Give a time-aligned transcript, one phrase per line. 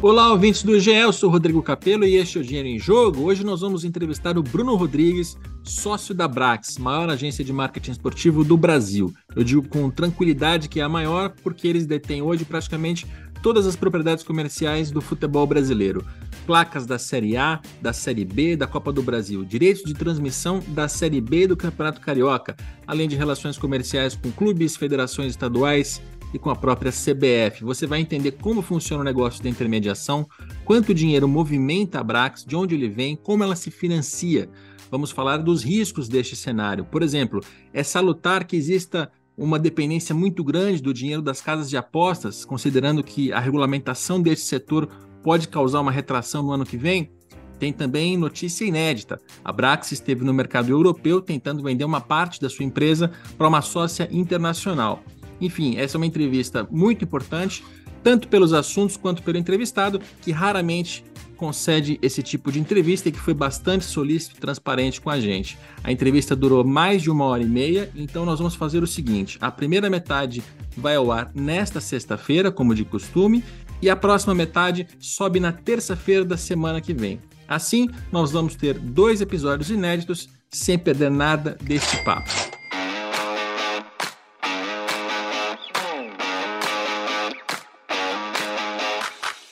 [0.00, 3.22] Olá, ouvintes do GE, eu sou Rodrigo Capello e este é o Dinheiro em Jogo.
[3.22, 8.44] Hoje nós vamos entrevistar o Bruno Rodrigues, sócio da Brax, maior agência de marketing esportivo
[8.44, 9.12] do Brasil.
[9.34, 13.08] Eu digo com tranquilidade que é a maior porque eles detêm hoje praticamente
[13.42, 16.06] todas as propriedades comerciais do futebol brasileiro.
[16.46, 20.86] Placas da Série A, da Série B, da Copa do Brasil, direitos de transmissão da
[20.86, 26.00] Série B do Campeonato Carioca, além de relações comerciais com clubes, federações estaduais,
[26.32, 27.64] e com a própria CBF.
[27.64, 30.28] Você vai entender como funciona o negócio da intermediação,
[30.64, 34.48] quanto dinheiro movimenta a Brax, de onde ele vem, como ela se financia.
[34.90, 36.84] Vamos falar dos riscos deste cenário.
[36.84, 37.40] Por exemplo,
[37.72, 43.04] é salutar que exista uma dependência muito grande do dinheiro das casas de apostas, considerando
[43.04, 44.88] que a regulamentação deste setor
[45.22, 47.12] pode causar uma retração no ano que vem?
[47.58, 49.20] Tem também notícia inédita.
[49.44, 53.60] A Brax esteve no mercado europeu tentando vender uma parte da sua empresa para uma
[53.62, 55.02] sócia internacional.
[55.40, 57.64] Enfim, essa é uma entrevista muito importante,
[58.02, 61.04] tanto pelos assuntos quanto pelo entrevistado, que raramente
[61.38, 65.56] concede esse tipo de entrevista e que foi bastante solícito e transparente com a gente.
[65.84, 69.38] A entrevista durou mais de uma hora e meia, então nós vamos fazer o seguinte:
[69.40, 70.42] a primeira metade
[70.76, 73.42] vai ao ar nesta sexta-feira, como de costume,
[73.80, 77.20] e a próxima metade sobe na terça-feira da semana que vem.
[77.46, 82.57] Assim, nós vamos ter dois episódios inéditos sem perder nada deste papo.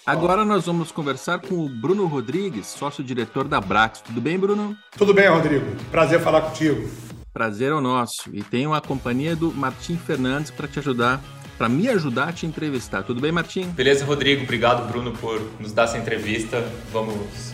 [0.07, 4.01] Agora nós vamos conversar com o Bruno Rodrigues, sócio-diretor da Brax.
[4.01, 4.77] Tudo bem, Bruno?
[4.97, 5.67] Tudo bem, Rodrigo.
[5.91, 6.89] Prazer falar contigo.
[7.33, 8.31] Prazer é o nosso.
[8.33, 11.21] E tenho a companhia do Martim Fernandes para te ajudar,
[11.59, 13.03] para me ajudar a te entrevistar.
[13.03, 13.69] Tudo bem, Martim?
[13.71, 14.45] Beleza, Rodrigo.
[14.45, 16.63] Obrigado, Bruno, por nos dar essa entrevista.
[16.93, 17.53] Vamos,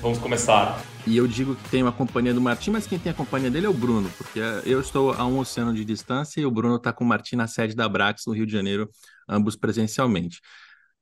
[0.00, 0.80] vamos começar.
[1.06, 3.66] E eu digo que tenho a companhia do Martim, mas quem tem a companhia dele
[3.66, 6.94] é o Bruno, porque eu estou a um oceano de distância e o Bruno está
[6.94, 8.88] com o Martim na sede da Brax, no Rio de Janeiro,
[9.28, 10.40] ambos presencialmente.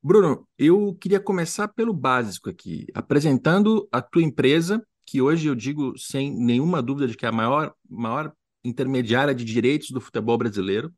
[0.03, 5.98] Bruno, eu queria começar pelo básico aqui, apresentando a tua empresa, que hoje eu digo
[5.98, 8.32] sem nenhuma dúvida de que é a maior, maior
[8.64, 10.92] intermediária de direitos do futebol brasileiro,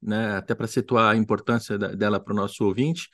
[0.00, 0.36] né?
[0.36, 3.08] até para situar a importância da, dela para o nosso ouvinte.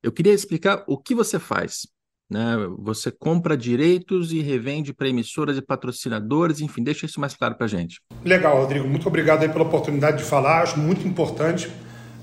[0.00, 1.86] Eu queria explicar o que você faz.
[2.30, 2.56] Né?
[2.78, 7.66] Você compra direitos e revende para emissoras e patrocinadores, enfim, deixa isso mais claro para
[7.66, 8.00] a gente.
[8.24, 8.86] Legal, Rodrigo.
[8.86, 10.62] Muito obrigado pela oportunidade de falar.
[10.62, 11.68] Acho muito importante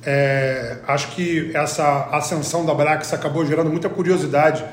[0.05, 4.63] é, acho que essa ascensão da Brax acabou gerando muita curiosidade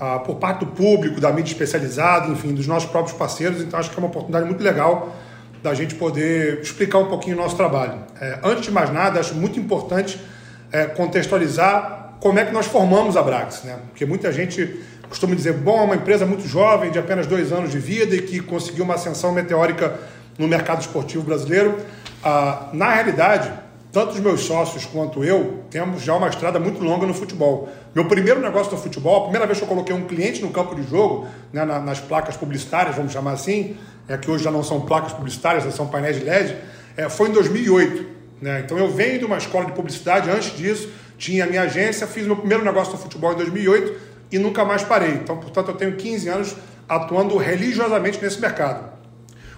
[0.00, 3.60] ah, por parte do público, da mídia especializada, enfim, dos nossos próprios parceiros.
[3.60, 5.14] Então, acho que é uma oportunidade muito legal
[5.62, 7.94] da gente poder explicar um pouquinho o nosso trabalho.
[8.20, 10.20] É, antes de mais nada, acho muito importante
[10.72, 13.78] é, contextualizar como é que nós formamos a Brax, né?
[13.90, 17.70] Porque muita gente costuma dizer, bom, é uma empresa muito jovem, de apenas dois anos
[17.70, 19.94] de vida e que conseguiu uma ascensão meteórica
[20.38, 21.78] no mercado esportivo brasileiro.
[22.24, 23.52] Ah, na realidade,
[23.92, 27.68] tanto os meus sócios quanto eu temos já uma estrada muito longa no futebol.
[27.94, 30.74] Meu primeiro negócio no futebol, a primeira vez que eu coloquei um cliente no campo
[30.74, 33.76] de jogo, né, nas placas publicitárias, vamos chamar assim,
[34.08, 36.56] é que hoje já não são placas publicitárias, são painéis de LED,
[36.96, 38.06] é, foi em 2008.
[38.40, 38.62] Né?
[38.64, 40.88] Então eu venho de uma escola de publicidade, antes disso
[41.18, 43.94] tinha a minha agência, fiz meu primeiro negócio no futebol em 2008
[44.32, 45.12] e nunca mais parei.
[45.12, 46.56] Então, portanto, eu tenho 15 anos
[46.88, 48.90] atuando religiosamente nesse mercado.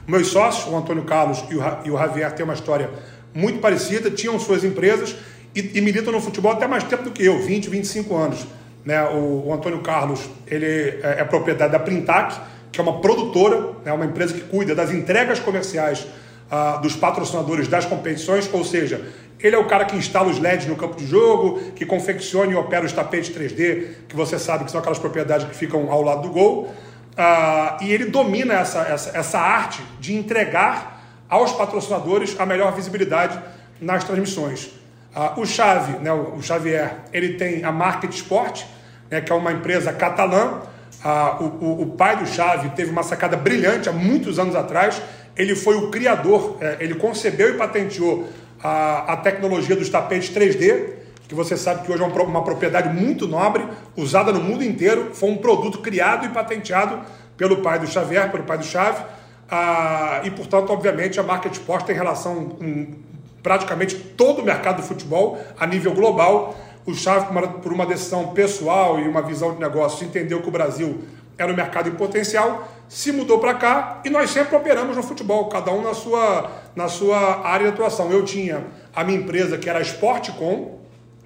[0.06, 1.42] Meus sócios, o Antônio Carlos
[1.84, 2.90] e o Javier, têm uma história
[3.34, 5.16] muito parecida, tinham suas empresas
[5.54, 8.46] e, e militam no futebol até mais tempo do que eu, 20, 25 anos.
[8.84, 9.02] Né?
[9.08, 12.38] O, o Antônio Carlos ele é, é, propriedade da Printac,
[12.70, 13.92] que é uma produtora, né?
[13.92, 16.06] uma empresa que cuida das entregas comerciais
[16.50, 19.00] ah, dos patrocinadores das competições, ou seja,
[19.40, 22.54] ele é o cara que instala os LEDs no campo de jogo, que confecciona e
[22.54, 26.22] opera os tapetes 3D, que você sabe que são aquelas propriedades que ficam ao lado
[26.22, 26.72] do gol.
[27.16, 30.93] Ah, e ele domina essa, essa, essa arte de entregar
[31.28, 33.38] aos patrocinadores a melhor visibilidade
[33.80, 34.70] nas transmissões.
[35.14, 38.64] Uh, o Chave, né, o Xavier, ele tem a Market Sport,
[39.10, 40.62] né, que é uma empresa catalã.
[41.04, 45.00] Uh, o, o, o, pai do Chave teve uma sacada brilhante há muitos anos atrás.
[45.36, 48.28] Ele foi o criador, é, ele concebeu e patenteou
[48.62, 50.94] a, a tecnologia dos tapetes 3D,
[51.28, 53.64] que você sabe que hoje é uma, uma propriedade muito nobre,
[53.96, 55.10] usada no mundo inteiro.
[55.12, 57.00] Foi um produto criado e patenteado
[57.36, 59.02] pelo pai do Xavier, pelo pai do Chave.
[59.50, 62.94] Ah, e, portanto, obviamente, a marca de esporte tem relação com
[63.42, 66.56] praticamente todo o mercado do futebol a nível global.
[66.86, 67.26] O Chave,
[67.62, 71.02] por uma decisão pessoal e uma visão de negócio, entendeu que o Brasil
[71.36, 75.48] era um mercado em potencial, se mudou para cá e nós sempre operamos no futebol,
[75.48, 78.10] cada um na sua, na sua área de atuação.
[78.10, 78.64] Eu tinha
[78.94, 80.78] a minha empresa que era a Sportcom,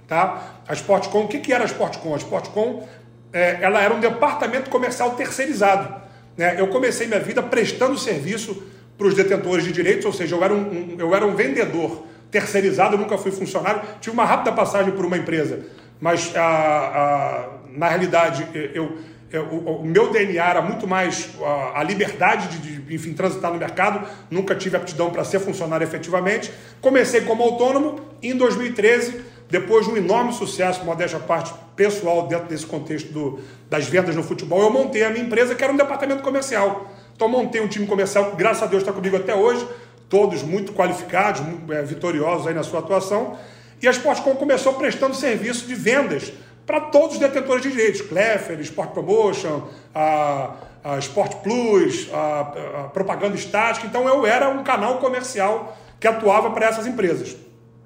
[0.07, 0.55] tá?
[0.67, 2.15] A Sportcom, o que, que era a Sportcom?
[2.15, 2.87] A Sportcom,
[3.31, 6.08] é, ela era um departamento comercial terceirizado.
[6.39, 6.55] Né?
[6.57, 8.63] Eu comecei minha vida prestando serviço
[8.97, 12.05] para os detentores de direitos, ou seja, eu era um, um, eu era um vendedor
[12.31, 13.81] terceirizado, nunca fui funcionário.
[13.99, 15.65] Tive uma rápida passagem por uma empresa,
[15.99, 18.99] mas a, a, na realidade, eu,
[19.29, 23.59] eu, o, meu DNA era muito mais a, a liberdade de, de, enfim, transitar no
[23.59, 26.53] mercado, nunca tive aptidão para ser funcionário efetivamente.
[26.79, 32.65] Comecei como autônomo em 2013, depois de um enorme sucesso, modéstia parte pessoal dentro desse
[32.65, 36.21] contexto do, das vendas no futebol, eu montei a minha empresa, que era um departamento
[36.21, 36.91] comercial.
[37.15, 39.67] Então, montei um time comercial que, graças a Deus, está comigo até hoje,
[40.07, 43.37] todos muito qualificados, muito, é, vitoriosos aí na sua atuação.
[43.81, 46.31] E a Sportcom começou prestando serviço de vendas
[46.65, 49.63] para todos os detentores de direitos, Kleffer, Sport Promotion,
[49.95, 50.51] a,
[50.83, 53.87] a Sport Plus, a, a propaganda estática.
[53.87, 57.35] Então eu era um canal comercial que atuava para essas empresas.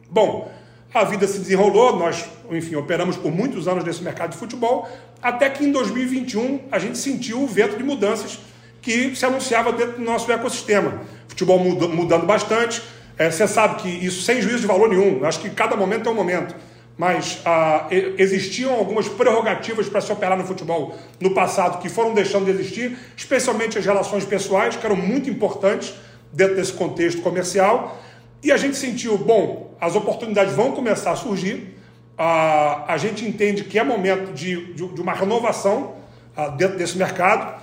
[0.10, 0.51] Bom,
[0.94, 4.88] a vida se desenrolou, nós, enfim, operamos por muitos anos nesse mercado de futebol,
[5.22, 8.40] até que em 2021 a gente sentiu o vento de mudanças
[8.81, 11.01] que se anunciava dentro do nosso ecossistema.
[11.28, 12.81] Futebol mudando bastante,
[13.18, 16.12] é, você sabe que isso sem juízo de valor nenhum, acho que cada momento é
[16.12, 16.56] um momento.
[16.96, 17.88] Mas ah,
[18.19, 22.96] existiam algumas prerrogativas para se operar no futebol no passado que foram deixando de existir,
[23.18, 25.96] especialmente as relações pessoais, que eram muito importantes
[26.31, 28.00] dentro desse contexto comercial.
[28.44, 31.78] E a gente sentiu, bom, as oportunidades vão começar a surgir,
[32.18, 35.95] ah, a gente entende que é momento de, de, de uma renovação
[36.36, 37.62] ah, dentro desse mercado.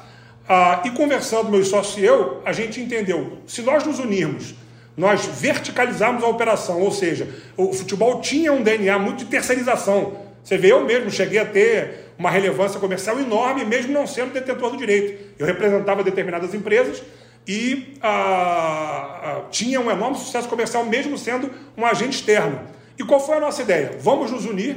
[0.48, 4.54] Ah, e conversando, meus sócios e eu, a gente entendeu, se nós nos unirmos
[4.96, 7.26] nós verticalizamos a operação, ou seja,
[7.56, 10.14] o futebol tinha um DNA muito de terceirização.
[10.44, 14.70] Você vê, eu mesmo cheguei a ter uma relevância comercial enorme, mesmo não sendo detentor
[14.70, 15.34] do direito.
[15.38, 17.02] Eu representava determinadas empresas
[17.52, 22.60] e ah, ah, tinha um enorme sucesso comercial, mesmo sendo um agente externo.
[22.96, 23.98] E qual foi a nossa ideia?
[24.00, 24.76] Vamos nos unir,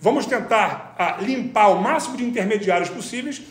[0.00, 3.42] vamos tentar ah, limpar o máximo de intermediários possíveis,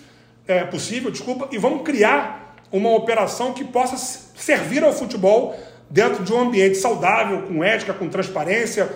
[0.47, 5.55] é, possível, desculpa, e vamos criar uma operação que possa servir ao futebol
[5.87, 8.91] dentro de um ambiente saudável, com ética, com transparência,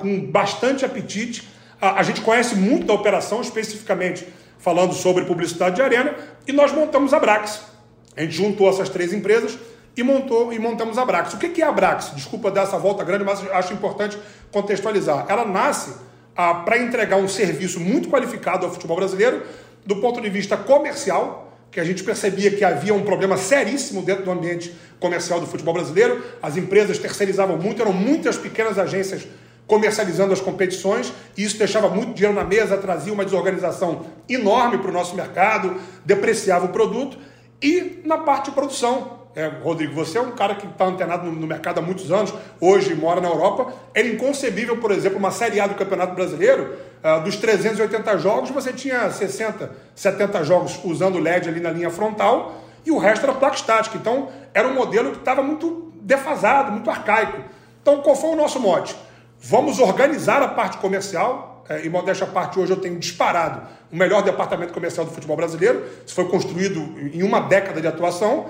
[0.00, 1.46] com bastante apetite.
[1.78, 4.26] A gente conhece muito da operação, especificamente
[4.58, 6.14] falando sobre publicidade de arena,
[6.46, 7.71] e nós montamos a Brax.
[8.16, 9.58] A gente juntou essas três empresas
[9.96, 11.34] e montou e montamos a Brax.
[11.34, 12.12] O que é a Brax?
[12.14, 14.18] Desculpa dar essa volta grande, mas acho importante
[14.50, 15.26] contextualizar.
[15.28, 15.94] Ela nasce
[16.36, 19.42] ah, para entregar um serviço muito qualificado ao futebol brasileiro,
[19.84, 24.24] do ponto de vista comercial, que a gente percebia que havia um problema seríssimo dentro
[24.24, 26.22] do ambiente comercial do futebol brasileiro.
[26.42, 29.26] As empresas terceirizavam muito, eram muitas pequenas agências
[29.66, 34.90] comercializando as competições, e isso deixava muito dinheiro na mesa, trazia uma desorganização enorme para
[34.90, 37.16] o nosso mercado, depreciava o produto.
[37.62, 41.32] E na parte de produção, é, Rodrigo, você é um cara que está antenado no,
[41.32, 43.72] no, mercado há muitos anos, hoje mora na Europa.
[43.94, 48.72] Era inconcebível, por exemplo, uma Série A do Campeonato Brasileiro, uh, dos 380 jogos, você
[48.72, 53.56] tinha 60, 70 jogos usando LED ali na linha frontal e o resto era placa
[53.56, 53.96] estática.
[53.96, 57.42] Então, era um modelo que estava muito defasado, muito arcaico.
[57.80, 58.94] Então, qual foi o nosso mote?
[59.40, 63.62] Vamos organizar a parte comercial, é, e modéstia à parte, hoje eu tenho disparado
[63.92, 65.84] o melhor departamento comercial do futebol brasileiro.
[66.06, 66.80] Isso foi construído
[67.12, 68.46] em uma década de atuação.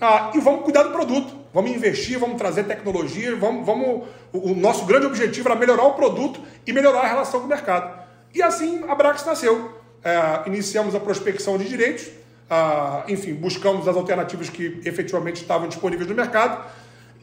[0.00, 4.84] Ah, e vamos cuidar do produto, vamos investir, vamos trazer tecnologia, vamos, vamos, o, nosso
[4.84, 7.98] grande objetivo era melhorar o produto e melhorar a relação com o mercado.
[8.34, 9.70] E assim a Brax nasceu.
[10.04, 12.08] É, iniciamos a prospecção de direitos,
[12.48, 16.62] ah, enfim, buscamos as alternativas que efetivamente estavam disponíveis no mercado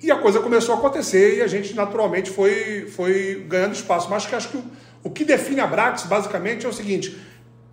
[0.01, 4.09] e a coisa começou a acontecer e a gente naturalmente foi, foi ganhando espaço.
[4.09, 4.63] Mas acho que o,
[5.03, 7.17] o que define a Brax basicamente é o seguinte: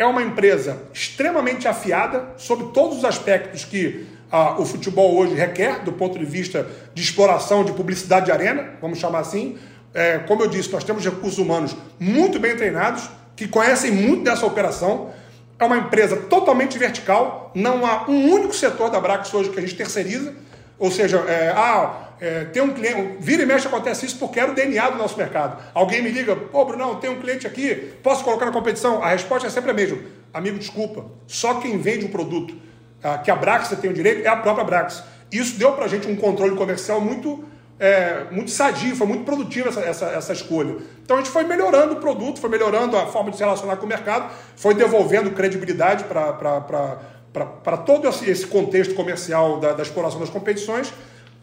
[0.01, 5.85] é uma empresa extremamente afiada sobre todos os aspectos que ah, o futebol hoje requer,
[5.85, 9.59] do ponto de vista de exploração de publicidade de arena, vamos chamar assim.
[9.93, 14.47] É, como eu disse, nós temos recursos humanos muito bem treinados, que conhecem muito dessa
[14.47, 15.11] operação.
[15.59, 19.63] É uma empresa totalmente vertical, não há um único setor da Brax hoje que a
[19.63, 20.33] gente terceiriza.
[20.79, 24.51] Ou seja, é, ah, é, tem um cliente, vira e mexe acontece isso porque era
[24.51, 25.63] o DNA do nosso mercado.
[25.73, 29.03] Alguém me liga, pô, Brunão, tem um cliente aqui, posso colocar na competição?
[29.03, 29.99] A resposta é sempre a mesma.
[30.33, 32.55] Amigo, desculpa, só quem vende o produto
[33.25, 35.03] que a Brax tem o direito é a própria Brax.
[35.33, 37.45] Isso deu para a gente um controle comercial muito,
[37.79, 40.77] é, muito sadio, foi muito produtivo essa, essa, essa escolha.
[41.03, 43.87] Então a gente foi melhorando o produto, foi melhorando a forma de se relacionar com
[43.87, 50.93] o mercado, foi devolvendo credibilidade para todo esse contexto comercial da, da exploração das competições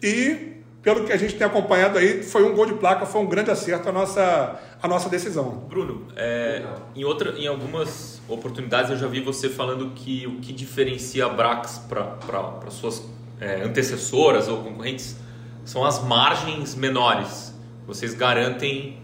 [0.03, 0.56] e
[0.88, 3.51] pelo que a gente tem acompanhado aí, foi um gol de placa, foi um grande
[3.51, 5.65] acerto a nossa, a nossa decisão.
[5.67, 6.63] Bruno, é,
[6.96, 11.29] em, outra, em algumas oportunidades eu já vi você falando que o que diferencia a
[11.29, 13.06] Brax para suas
[13.38, 15.17] é, antecessoras ou concorrentes
[15.65, 17.53] são as margens menores.
[17.86, 19.01] Vocês garantem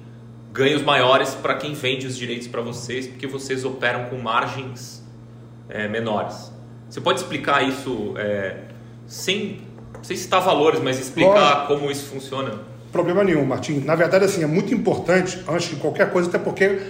[0.54, 5.04] ganhos maiores para quem vende os direitos para vocês, porque vocês operam com margens
[5.68, 6.50] é, menores.
[6.90, 8.70] Você pode explicar isso é,
[9.06, 9.73] sem
[10.04, 12.60] não sei citar valores, mas explicar como isso funciona.
[12.92, 13.80] Problema nenhum, Martim.
[13.86, 16.82] Na verdade, assim, é muito importante, antes de qualquer coisa, até porque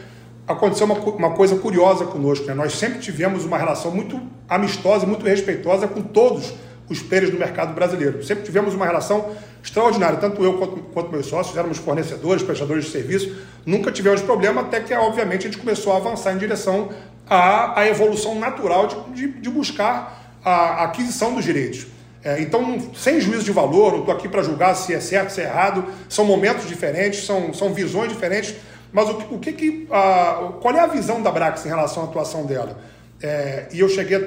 [0.48, 2.48] aconteceu uma, uma coisa curiosa conosco.
[2.48, 2.56] Né?
[2.56, 6.56] Nós sempre tivemos uma relação muito amistosa, muito respeitosa com todos
[6.90, 8.24] os players do mercado brasileiro.
[8.24, 9.30] Sempre tivemos uma relação
[9.64, 10.18] extraordinária.
[10.18, 13.36] Tanto eu quanto, quanto meus sócios éramos fornecedores, prestadores de serviço.
[13.64, 16.90] Nunca tivemos problema, até que, obviamente, a gente começou a avançar em direção
[17.30, 21.93] à, à evolução natural de, de, de buscar a, a aquisição dos direitos.
[22.24, 25.42] É, então, sem juízo de valor, não estou aqui para julgar se é certo, se
[25.42, 28.56] é errado, são momentos diferentes, são, são visões diferentes,
[28.94, 32.06] mas o, o que, que a, qual é a visão da Brax em relação à
[32.06, 32.80] atuação dela?
[33.22, 34.20] É, e eu cheguei,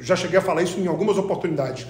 [0.00, 1.86] já cheguei a falar isso em algumas oportunidades.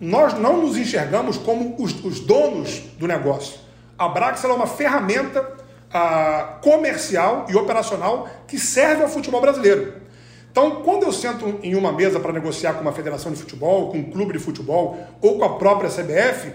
[0.00, 3.60] Nós não nos enxergamos como os, os donos do negócio.
[3.98, 5.56] A Brax é uma ferramenta
[5.92, 9.94] a, comercial e operacional que serve ao futebol brasileiro.
[10.56, 13.98] Então, quando eu sento em uma mesa para negociar com uma federação de futebol, com
[13.98, 16.50] um clube de futebol ou com a própria CBF,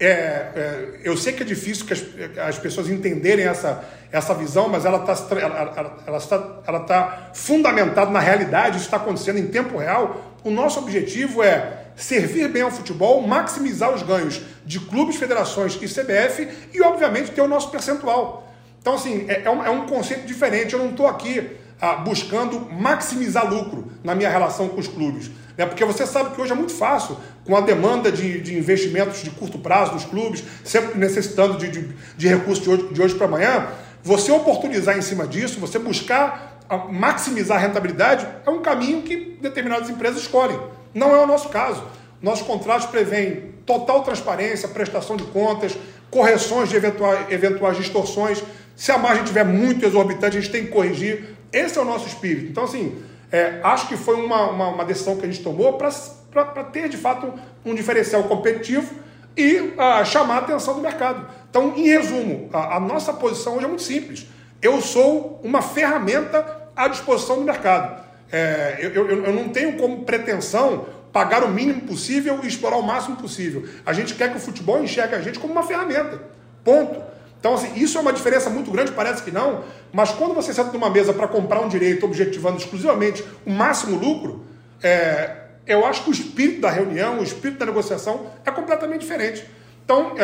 [0.00, 2.02] é, é, eu sei que é difícil que as,
[2.48, 8.10] as, pessoas entenderem essa, essa visão, mas ela está ela, ela, está, ela tá fundamentada
[8.10, 10.38] na realidade, isso está acontecendo em tempo real.
[10.42, 15.86] O nosso objetivo é servir bem ao futebol, maximizar os ganhos de clubes, federações e
[15.86, 18.50] CBF e, obviamente, ter o nosso percentual.
[18.80, 20.72] Então, assim, é, é um, é um conceito diferente.
[20.72, 25.32] Eu não estou aqui ah, buscando maximizar lucro na minha relação com os clubes.
[25.58, 25.66] Né?
[25.66, 29.30] Porque você sabe que hoje é muito fácil, com a demanda de, de investimentos de
[29.30, 33.26] curto prazo dos clubes, sempre necessitando de, de, de recursos de hoje, de hoje para
[33.26, 33.66] amanhã,
[34.00, 39.36] você oportunizar em cima disso, você buscar ah, maximizar a rentabilidade, é um caminho que
[39.42, 40.60] determinadas empresas escolhem.
[40.94, 41.82] Não é o nosso caso.
[42.22, 45.76] Nossos contratos prevêem total transparência, prestação de contas,
[46.12, 48.40] correções de eventuais, eventuais distorções.
[48.76, 51.41] Se a margem estiver muito exorbitante, a gente tem que corrigir.
[51.52, 52.50] Esse é o nosso espírito.
[52.50, 56.64] Então, assim, é, acho que foi uma, uma, uma, decisão que a gente tomou para
[56.64, 57.32] ter, de fato,
[57.64, 58.94] um diferencial competitivo
[59.36, 61.26] e ah, chamar a atenção do mercado.
[61.48, 64.26] Então, em resumo, a, a nossa posição hoje é muito simples.
[64.60, 68.02] Eu sou uma ferramenta à disposição do mercado.
[68.30, 72.82] É, eu, eu, eu não tenho como pretensão pagar o mínimo possível e explorar o
[72.82, 73.68] máximo possível.
[73.84, 76.22] A gente quer que o futebol enxergue a gente como uma ferramenta.
[76.64, 77.11] Ponto.
[77.42, 80.70] Então, assim, isso é uma diferença muito grande, parece que não, mas quando você senta
[80.70, 84.44] numa mesa para comprar um direito objetivando exclusivamente o máximo lucro,
[84.80, 89.44] é, eu acho que o espírito da reunião, o espírito da negociação é completamente diferente.
[89.84, 90.22] Então, é,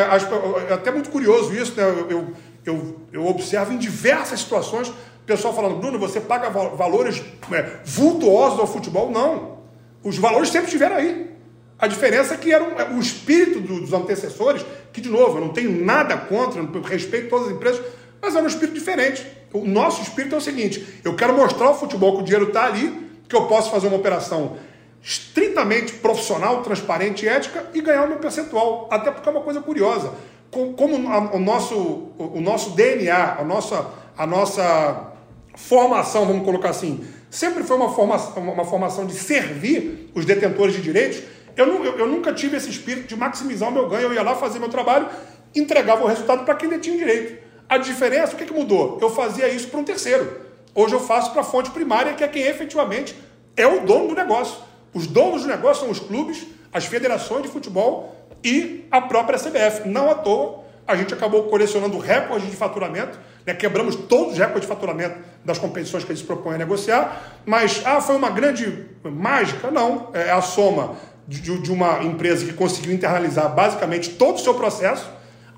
[0.70, 1.82] é até muito curioso isso, né?
[1.82, 2.34] eu, eu,
[2.64, 4.94] eu, eu observo em diversas situações o
[5.26, 7.20] pessoal falando, Bruno, você paga valores
[7.50, 9.10] é, vultuosos ao futebol?
[9.10, 9.58] Não.
[10.04, 11.36] Os valores sempre estiveram aí.
[11.78, 15.52] A diferença é que era um, o espírito dos antecessores, que, de novo, eu não
[15.52, 17.80] tenho nada contra, respeito todas as empresas,
[18.20, 19.24] mas era um espírito diferente.
[19.52, 22.64] O nosso espírito é o seguinte: eu quero mostrar ao futebol que o dinheiro está
[22.64, 24.56] ali, que eu posso fazer uma operação
[25.00, 28.88] estritamente profissional, transparente e ética e ganhar o meu percentual.
[28.90, 30.12] Até porque é uma coisa curiosa.
[30.50, 31.76] Como o nosso,
[32.18, 35.12] o nosso DNA, a nossa, a nossa
[35.54, 40.80] formação, vamos colocar assim, sempre foi uma formação, uma formação de servir os detentores de
[40.80, 41.22] direitos
[41.58, 44.04] eu, eu, eu, nunca tive esse espírito de maximizar o meu ganho.
[44.04, 45.08] Eu ia lá fazer meu trabalho,
[45.54, 47.42] entregava o resultado para quem detinha direito.
[47.68, 48.96] A diferença, o que, que mudou?
[49.02, 50.40] Eu fazia isso para um terceiro.
[50.72, 53.16] Hoje eu faço para a fonte primária, que é quem efetivamente
[53.56, 54.56] é o dono do negócio.
[54.94, 59.88] Os donos do negócio são os clubes, as federações de futebol e a própria CBF.
[59.88, 63.52] Não à toa, a gente acabou colecionando recordes de faturamento, né?
[63.52, 67.40] quebramos todos os recordes de faturamento das competições que a gente se propõe a negociar,
[67.44, 69.70] mas ah, foi uma grande mágica?
[69.70, 70.96] Não, é a soma
[71.28, 75.08] de, de uma empresa que conseguiu internalizar basicamente todo o seu processo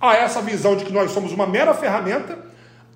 [0.00, 2.38] a essa visão de que nós somos uma mera ferramenta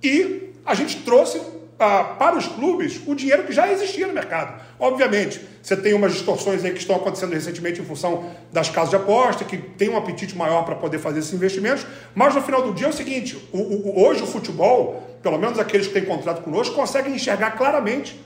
[0.02, 1.40] e a gente trouxe
[1.78, 4.60] ah, para os clubes o dinheiro que já existia no mercado.
[4.78, 8.96] Obviamente, você tem umas distorções aí que estão acontecendo recentemente em função das casas de
[8.96, 12.72] aposta, que tem um apetite maior para poder fazer esses investimentos, mas no final do
[12.72, 16.42] dia é o seguinte: o, o, hoje o futebol, pelo menos aqueles que têm contrato
[16.42, 18.20] conosco, conseguem enxergar claramente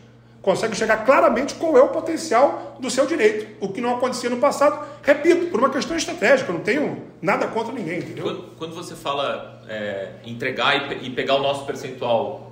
[0.49, 4.39] consegue chegar claramente qual é o potencial do seu direito, o que não acontecia no
[4.39, 8.25] passado, repito, por uma questão estratégica, eu não tenho nada contra ninguém, entendeu?
[8.25, 12.51] Quando, quando você fala é, entregar e, e, pegar o nosso percentual,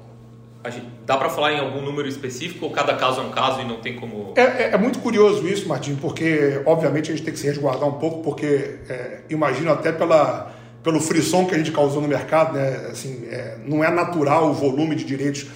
[0.66, 3.64] gente, dá para falar em algum número específico ou cada caso é um caso e
[3.64, 4.34] não tem como...
[4.36, 7.88] É, é, é muito curioso isso, Martim, porque obviamente a gente tem que se resguardar
[7.88, 12.52] um pouco, porque é, imagino até pela pelo frisson que a gente causou no mercado,
[12.52, 12.88] né?
[12.92, 15.46] assim, é, não é natural o volume de direitos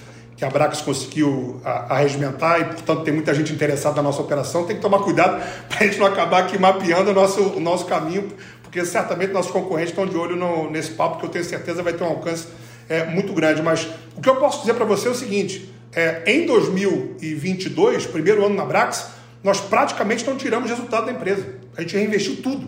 [0.41, 4.65] que a Brax conseguiu arregimentar e, portanto, tem muita gente interessada na nossa operação.
[4.65, 7.85] Tem que tomar cuidado para a gente não acabar aqui mapeando o nosso, o nosso
[7.85, 8.27] caminho,
[8.63, 11.93] porque certamente nossos concorrentes estão de olho no, nesse papo, que eu tenho certeza vai
[11.93, 12.47] ter um alcance
[12.89, 13.61] é, muito grande.
[13.61, 18.43] Mas o que eu posso dizer para você é o seguinte: é, em 2022, primeiro
[18.43, 19.09] ano na Brax,
[19.43, 21.45] nós praticamente não tiramos resultado da empresa.
[21.77, 22.67] A gente reinvestiu tudo,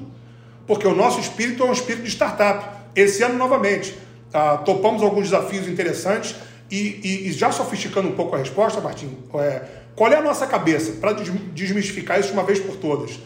[0.68, 2.84] porque o nosso espírito é um espírito de startup.
[2.96, 3.98] Esse ano, novamente,
[4.32, 6.36] ah, topamos alguns desafios interessantes
[6.74, 9.62] E, e, e, já sofisticando um pouco a resposta, Martim, é,
[9.96, 11.14] qual é a nossa cabeça para
[11.54, 13.20] desmistificar isso de uma vez por todas?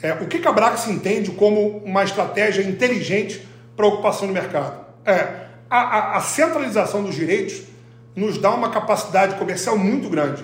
[0.00, 3.46] É, o que, que a Brax entende como uma estratégia inteligente
[3.76, 4.86] para ocupação do mercado?
[5.04, 7.60] É, a, a, a centralização dos direitos
[8.16, 10.42] nos dá uma capacidade comercial muito grande.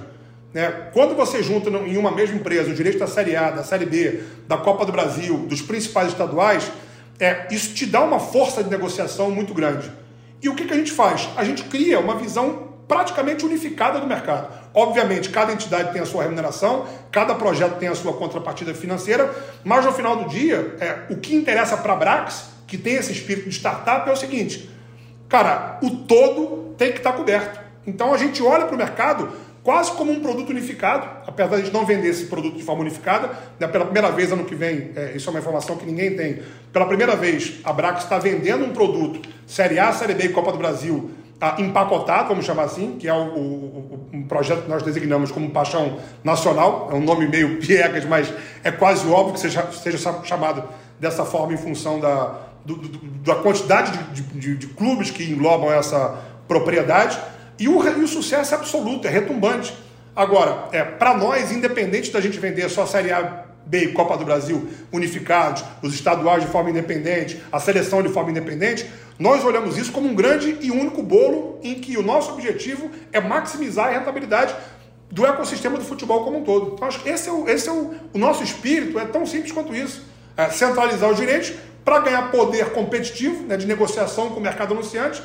[0.52, 0.90] Né?
[0.92, 4.20] Quando você junta em uma mesma empresa o direito da Série A, da Série B,
[4.46, 6.70] da Copa do Brasil, dos principais estaduais,
[7.18, 9.90] é, isso te dá uma força de negociação muito grande.
[10.42, 11.28] E o que, que a gente faz?
[11.36, 14.48] A gente cria uma visão praticamente unificada do mercado.
[14.74, 19.32] Obviamente, cada entidade tem a sua remuneração, cada projeto tem a sua contrapartida financeira,
[19.62, 23.12] mas no final do dia, é, o que interessa para a Brax, que tem esse
[23.12, 24.68] espírito de startup, é o seguinte:
[25.28, 27.60] cara, o todo tem que estar tá coberto.
[27.86, 29.30] Então a gente olha para o mercado
[29.62, 32.82] quase como um produto unificado, apesar de a gente não vender esse produto de forma
[32.82, 33.30] unificada.
[33.58, 36.42] Né, pela primeira vez ano que vem, é, isso é uma informação que ninguém tem,
[36.72, 40.52] pela primeira vez a Brax está vendendo um produto Série A, Série B e Copa
[40.52, 44.82] do Brasil ah, empacotado, vamos chamar assim, que é o, o, um projeto que nós
[44.82, 48.30] designamos como Paixão Nacional, é um nome meio piegas, mas
[48.62, 50.62] é quase óbvio que seja, seja chamado
[50.98, 55.72] dessa forma em função da, do, do, da quantidade de, de, de clubes que englobam
[55.72, 57.18] essa propriedade.
[57.60, 59.76] E o, e o sucesso é absoluto, é retumbante.
[60.16, 64.16] Agora, é, para nós, independente da gente vender só a Série A, B e Copa
[64.16, 69.76] do Brasil unificados, os estaduais de forma independente, a seleção de forma independente, nós olhamos
[69.76, 73.90] isso como um grande e único bolo em que o nosso objetivo é maximizar a
[73.90, 74.56] rentabilidade
[75.10, 76.72] do ecossistema do futebol como um todo.
[76.74, 79.52] Então, acho que esse é o, esse é o, o nosso espírito, é tão simples
[79.52, 80.02] quanto isso.
[80.34, 81.52] É centralizar os direitos
[81.84, 85.22] para ganhar poder competitivo né, de negociação com o mercado anunciante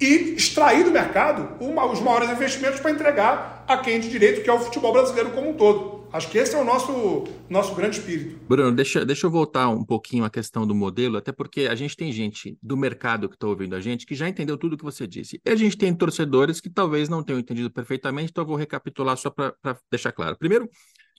[0.00, 4.50] e extrair do mercado uma, os maiores investimentos para entregar a quem de direito, que
[4.50, 5.98] é o futebol brasileiro como um todo.
[6.10, 8.38] Acho que esse é o nosso, nosso grande espírito.
[8.48, 11.94] Bruno, deixa, deixa eu voltar um pouquinho à questão do modelo, até porque a gente
[11.94, 14.84] tem gente do mercado que está ouvindo a gente que já entendeu tudo o que
[14.84, 15.40] você disse.
[15.44, 19.16] E a gente tem torcedores que talvez não tenham entendido perfeitamente, então eu vou recapitular
[19.18, 19.54] só para
[19.90, 20.36] deixar claro.
[20.38, 20.70] Primeiro,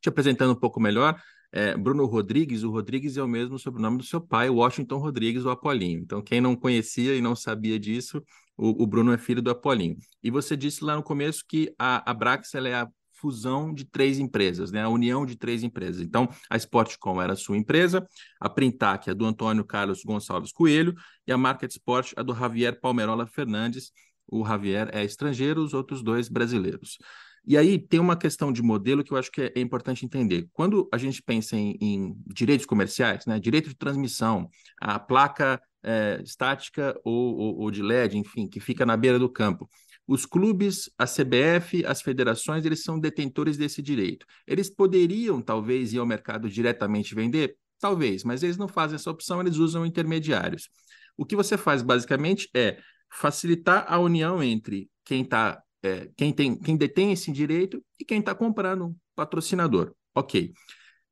[0.02, 4.04] te apresentando um pouco melhor, é, Bruno Rodrigues, o Rodrigues é o mesmo sobrenome do
[4.04, 6.00] seu pai, Washington Rodrigues, o Apolinho.
[6.00, 8.24] Então, quem não conhecia e não sabia disso,
[8.60, 9.98] o, o, Bruno é filho do Apolinho.
[10.22, 14.20] E você disse lá no começo que a, a Brax é a fusão de três
[14.20, 14.82] empresas, né?
[14.82, 16.02] a união de três empresas.
[16.02, 18.06] Então, a Sportcom era a sua empresa,
[18.40, 20.94] a Printac, a do Antônio Carlos Gonçalves Coelho,
[21.26, 23.92] e a Market Sport, a do Javier Palmerola Fernandes.
[24.28, 26.98] O Javier é estrangeiro, os outros dois brasileiros.
[27.46, 30.48] E aí tem uma questão de modelo que eu acho que é, é importante entender.
[30.52, 36.22] Quando a gente pensa em, em direitos comerciais, né, direito de transmissão, a placa é,
[36.24, 39.70] estática ou, ou, ou de LED, enfim, que fica na beira do campo.
[40.08, 44.26] Os clubes, a CBF, as federações, eles são detentores desse direito.
[44.48, 47.56] Eles poderiam, talvez, ir ao mercado diretamente vender?
[47.80, 50.70] Talvez, mas eles não fazem essa opção, eles usam intermediários.
[51.16, 52.80] O que você faz, basicamente, é
[53.12, 58.20] facilitar a união entre quem, tá, é, quem, tem, quem detém esse direito e quem
[58.20, 59.94] está comprando um patrocinador.
[60.16, 60.54] Ok.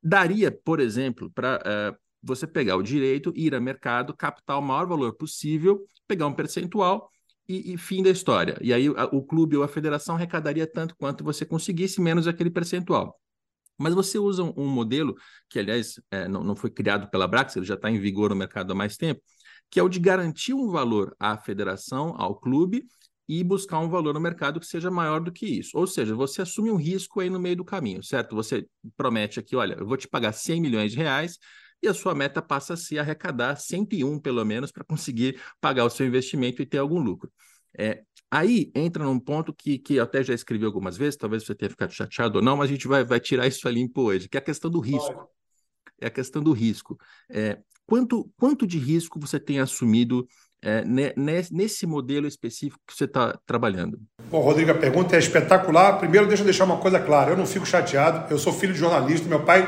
[0.02, 4.86] Daria, por exemplo, para é, você pegar o direito, ir a mercado, captar o maior
[4.86, 7.10] valor possível, pegar um percentual
[7.48, 8.58] e, e fim da história.
[8.60, 12.50] E aí a, o clube ou a federação arrecadaria tanto quanto você conseguisse, menos aquele
[12.50, 13.18] percentual.
[13.78, 15.14] Mas você usa um, um modelo
[15.48, 18.36] que, aliás, é, não, não foi criado pela Brax, ele já está em vigor no
[18.36, 19.22] mercado há mais tempo,
[19.70, 22.84] que é o de garantir um valor à federação, ao clube,
[23.28, 25.76] e buscar um valor no mercado que seja maior do que isso.
[25.76, 28.34] Ou seja, você assume um risco aí no meio do caminho, certo?
[28.34, 31.38] Você promete aqui, olha, eu vou te pagar 100 milhões de reais,
[31.82, 35.90] e a sua meta passa a se arrecadar 101 pelo menos para conseguir pagar o
[35.90, 37.30] seu investimento e ter algum lucro.
[37.76, 41.54] É, aí entra num ponto que, que eu até já escrevi algumas vezes, talvez você
[41.54, 44.36] tenha ficado chateado ou não, mas a gente vai, vai tirar isso limpo hoje, que
[44.36, 45.28] é a questão do risco.
[46.00, 46.96] É a questão do risco.
[47.28, 50.26] É, quanto, quanto de risco você tem assumido
[50.62, 50.84] é,
[51.50, 54.00] nesse modelo específico que você está trabalhando?
[54.30, 55.98] Bom, Rodrigo, a pergunta é espetacular.
[55.98, 58.78] Primeiro, deixa eu deixar uma coisa clara: eu não fico chateado, eu sou filho de
[58.78, 59.66] jornalista, meu pai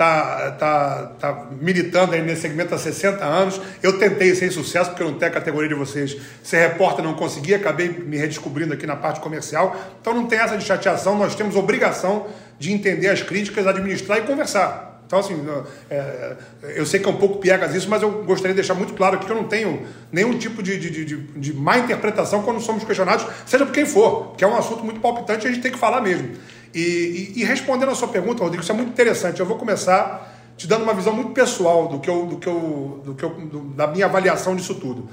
[0.00, 3.60] está tá, tá militando aí nesse segmento há 60 anos.
[3.82, 6.16] Eu tentei sem sucesso, porque eu não tenho a categoria de vocês.
[6.42, 9.76] Ser repórter não consegui, acabei me redescobrindo aqui na parte comercial.
[10.00, 12.26] Então não tem essa de chateação, nós temos obrigação
[12.58, 14.90] de entender as críticas, administrar e conversar.
[15.06, 15.44] Então, assim,
[15.90, 16.36] é,
[16.76, 19.16] eu sei que é um pouco piegas isso, mas eu gostaria de deixar muito claro
[19.16, 22.84] aqui que eu não tenho nenhum tipo de, de, de, de má interpretação quando somos
[22.84, 25.72] questionados, seja por quem for, que é um assunto muito palpitante e a gente tem
[25.72, 26.30] que falar mesmo.
[26.74, 29.40] E, e, e, respondendo a sua pergunta, Rodrigo, isso é muito interessante.
[29.40, 33.02] Eu vou começar te dando uma visão muito pessoal do que eu, do que eu,
[33.04, 35.08] do que eu, do, da minha avaliação disso tudo.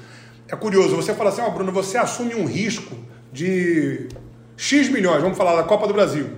[0.48, 2.96] É curioso, você fala assim, ó, oh, Bruno, você assume um risco
[3.32, 4.08] de
[4.56, 6.30] X milhões, vamos falar da Copa do Brasil.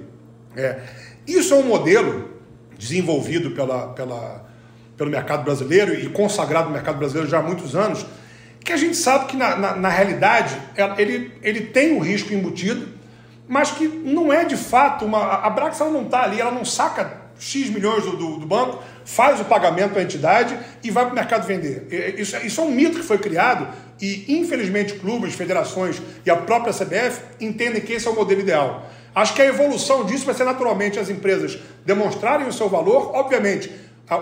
[0.56, 0.82] É,
[1.28, 2.30] isso é um modelo
[2.78, 4.46] desenvolvido pela, pela,
[4.98, 8.06] pelo mercado brasileiro e consagrado no mercado brasileiro já há muitos anos,
[8.64, 10.56] que a gente sabe que na, na, na realidade
[10.98, 12.99] ele, ele tem o risco embutido,
[13.50, 15.20] mas que não é de fato uma.
[15.20, 18.84] A Brax ela não está ali, ela não saca X milhões do, do, do, banco,
[19.04, 21.88] faz o pagamento à entidade e vai para o mercado vender.
[22.20, 23.68] Isso, isso é um mito que foi criado
[24.00, 28.88] e, infelizmente, clubes, federações e a própria CBF entendem que esse é o modelo ideal.
[29.16, 33.72] Acho que a evolução disso vai ser naturalmente as empresas demonstrarem o seu valor, obviamente.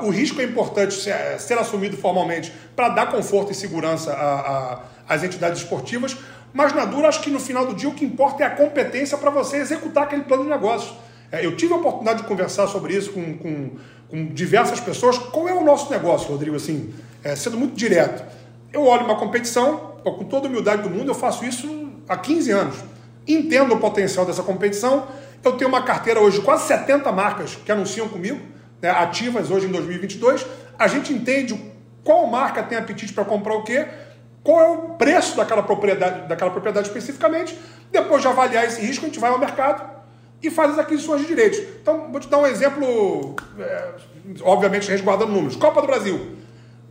[0.03, 4.13] O risco é importante ser, ser assumido formalmente para dar conforto e segurança
[5.07, 6.15] às entidades esportivas,
[6.57, 9.15] mas na dura, acho que no final do dia o que importa é a competência
[9.15, 10.91] para você executar aquele plano de negócio.
[11.31, 13.71] É, eu tive a oportunidade de conversar sobre isso com, com,
[14.09, 15.19] com diversas pessoas.
[15.19, 16.55] Qual é o nosso negócio, Rodrigo?
[16.55, 16.91] Assim,
[17.23, 18.25] é, sendo muito direto.
[18.73, 22.49] Eu olho uma competição, com toda a humildade do mundo, eu faço isso há 15
[22.49, 22.75] anos.
[23.27, 25.07] Entendo o potencial dessa competição.
[25.43, 28.41] Eu tenho uma carteira hoje de quase 70 marcas que anunciam comigo,
[28.81, 30.43] né, ativas hoje em 2022.
[30.79, 31.55] A gente entende
[32.03, 33.85] qual marca tem apetite para comprar o quê,
[34.47, 37.59] qual é o preço daquela propriedade, daquela propriedade especificamente.
[37.91, 39.83] Depois de avaliar esse risco, a gente vai ao mercado
[40.41, 41.59] e faz as aquisições de direitos.
[41.81, 43.89] Então, vou te dar um exemplo, é,
[44.43, 45.57] obviamente resguardando números.
[45.57, 46.37] Copa do Brasil.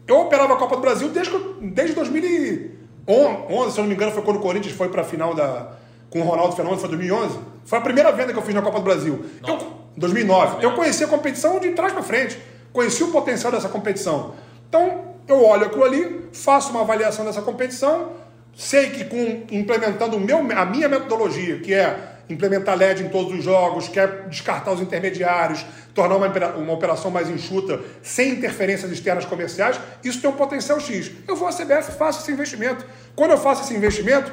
[0.06, 4.22] Eu operava a Copa do Brasil desde, desde 2011, se eu não me engano, foi
[4.22, 5.72] quando o Corinthians foi para a final da,
[6.10, 7.38] com o Ronaldo Fenômeno, foi 2011.
[7.64, 9.24] Foi a primeira venda que eu fiz na Copa do Brasil.
[9.48, 9.58] Eu,
[9.96, 10.62] 2009.
[10.62, 12.38] Eu conheci a competição de trás para frente.
[12.70, 14.34] Conheci o potencial dessa competição.
[14.68, 18.12] Então, eu olho aquilo ali, faço uma avaliação dessa competição,
[18.54, 23.44] sei que com implementando meu, a minha metodologia, que é implementar LED em todos os
[23.44, 29.80] jogos, quer descartar os intermediários, tornar uma, uma operação mais enxuta, sem interferências externas comerciais,
[30.02, 31.10] isso tem um potencial X.
[31.26, 32.84] Eu vou à CBF e faço esse investimento.
[33.14, 34.32] Quando eu faço esse investimento,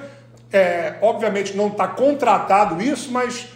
[0.52, 3.48] é, obviamente não está contratado isso, mas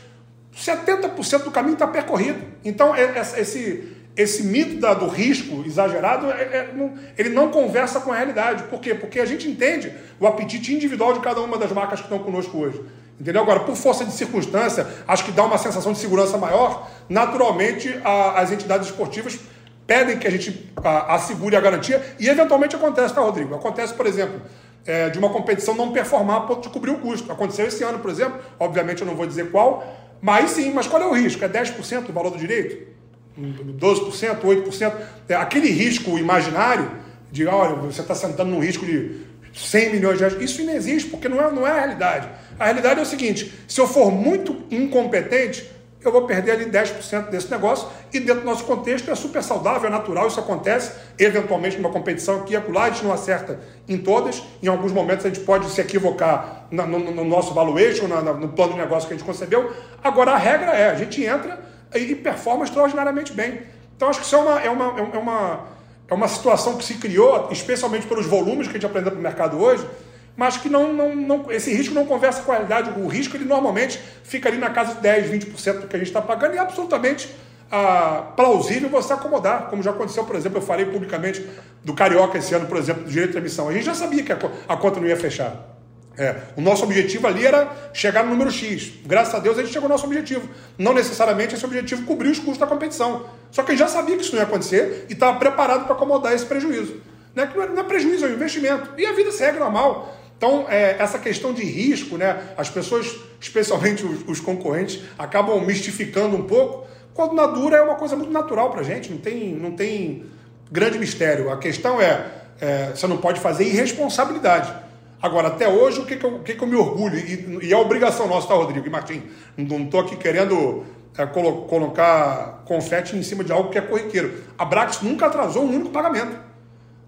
[0.56, 2.39] 70% do caminho está percorrido.
[2.63, 7.51] Então, é, é, esse, esse mito da, do risco exagerado, é, é, não, ele não
[7.51, 8.63] conversa com a realidade.
[8.63, 8.95] Por quê?
[8.95, 12.58] Porque a gente entende o apetite individual de cada uma das marcas que estão conosco
[12.58, 12.82] hoje.
[13.19, 13.41] Entendeu?
[13.41, 16.89] Agora, por força de circunstância, acho que dá uma sensação de segurança maior.
[17.08, 19.39] Naturalmente, a, as entidades esportivas
[19.86, 23.53] pedem que a gente a, assegure a garantia e eventualmente acontece, tá, Rodrigo?
[23.53, 24.41] Acontece, por exemplo,
[24.86, 27.32] é, de uma competição não performar a ponto de cobrir o custo.
[27.32, 29.86] Aconteceu esse ano, por exemplo, obviamente eu não vou dizer qual,
[30.19, 31.43] mas sim, mas qual é o risco?
[31.45, 32.97] É 10% do valor do direito?
[33.38, 34.93] 12%, 8%?
[35.30, 36.91] É, aquele risco imaginário
[37.32, 41.10] de, olha, você está sentando num risco de 100 milhões de reais, isso não existe,
[41.10, 42.30] porque não é, não é a realidade.
[42.60, 45.69] A realidade é o seguinte: se eu for muito incompetente,
[46.04, 49.88] eu vou perder ali 10% desse negócio, e dentro do nosso contexto é super saudável,
[49.88, 53.97] é natural, isso acontece, eventualmente numa competição aqui e acolá, a gente não acerta em
[53.97, 58.34] todas, em alguns momentos a gente pode se equivocar no, no, no nosso valuation, no,
[58.36, 59.71] no plano de negócio que a gente concebeu,
[60.04, 61.60] agora a regra é, a gente entra
[61.95, 63.62] e performa extraordinariamente bem.
[63.95, 65.60] Então acho que isso é uma, é uma, é uma,
[66.08, 69.23] é uma situação que se criou, especialmente pelos volumes que a gente aprendeu para o
[69.23, 69.88] mercado hoje,
[70.36, 73.00] mas que não, não, não, esse risco não conversa com a realidade.
[73.00, 76.10] O risco ele normalmente fica ali na casa de 10, 20% do que a gente
[76.10, 77.28] está pagando e é absolutamente
[77.71, 81.45] ah, plausível você acomodar, como já aconteceu, por exemplo, eu falei publicamente
[81.84, 83.67] do Carioca esse ano, por exemplo, do direito de emissão.
[83.67, 85.76] A gente já sabia que a, a conta não ia fechar.
[86.17, 88.91] É, o nosso objetivo ali era chegar no número X.
[89.06, 90.49] Graças a Deus a gente chegou ao nosso objetivo.
[90.77, 93.27] Não necessariamente esse objetivo cobriu os custos da competição.
[93.51, 96.45] Só que já sabia que isso não ia acontecer e estava preparado para acomodar esse
[96.45, 97.01] prejuízo.
[97.36, 98.89] Não é, não é prejuízo, é um investimento.
[98.97, 100.17] E a vida segue normal.
[100.38, 106.36] Então, é, essa questão de risco, né, as pessoas, especialmente os, os, concorrentes, acabam mistificando
[106.36, 109.53] um pouco, quando na dura é uma coisa muito natural para a gente, não tem,
[109.53, 110.25] não tem
[110.71, 111.51] grande mistério.
[111.51, 112.25] A questão é,
[112.60, 114.87] é, você não pode fazer irresponsabilidade.
[115.21, 117.73] Agora, até hoje, o que, que, eu, o que, que eu me orgulho, e, e
[117.73, 119.23] é obrigação nossa, tá, Rodrigo e Martim?
[119.56, 120.86] Não estou aqui querendo
[121.17, 124.43] é, colo, colocar confete em cima de algo que é corriqueiro.
[124.58, 126.38] A Brax nunca atrasou um único pagamento.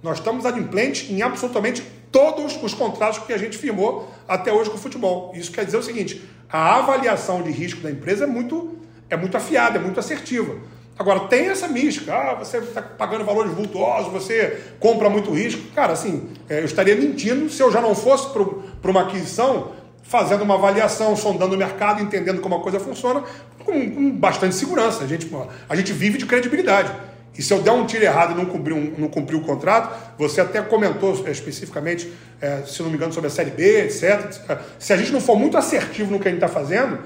[0.01, 4.77] Nós estamos adimplentes em absolutamente todos os contratos que a gente firmou até hoje com
[4.77, 5.31] o futebol.
[5.35, 9.37] Isso quer dizer o seguinte: a avaliação de risco da empresa é muito, é muito
[9.37, 10.55] afiada, é muito assertiva.
[10.99, 15.71] Agora, tem essa mística, ah, você está pagando valores vultuosos, você compra muito risco.
[15.73, 19.71] Cara, assim, é, eu estaria mentindo se eu já não fosse para uma aquisição
[20.03, 23.23] fazendo uma avaliação, sondando o mercado, entendendo como a coisa funciona,
[23.63, 25.05] com, com bastante segurança.
[25.05, 25.31] A gente,
[25.69, 26.91] a gente vive de credibilidade.
[27.37, 29.95] E se eu der um tiro errado e não cumprir, um, não cumprir o contrato,
[30.17, 34.59] você até comentou é, especificamente, é, se não me engano, sobre a Série B, etc.
[34.77, 36.99] Se a gente não for muito assertivo no que a gente está fazendo,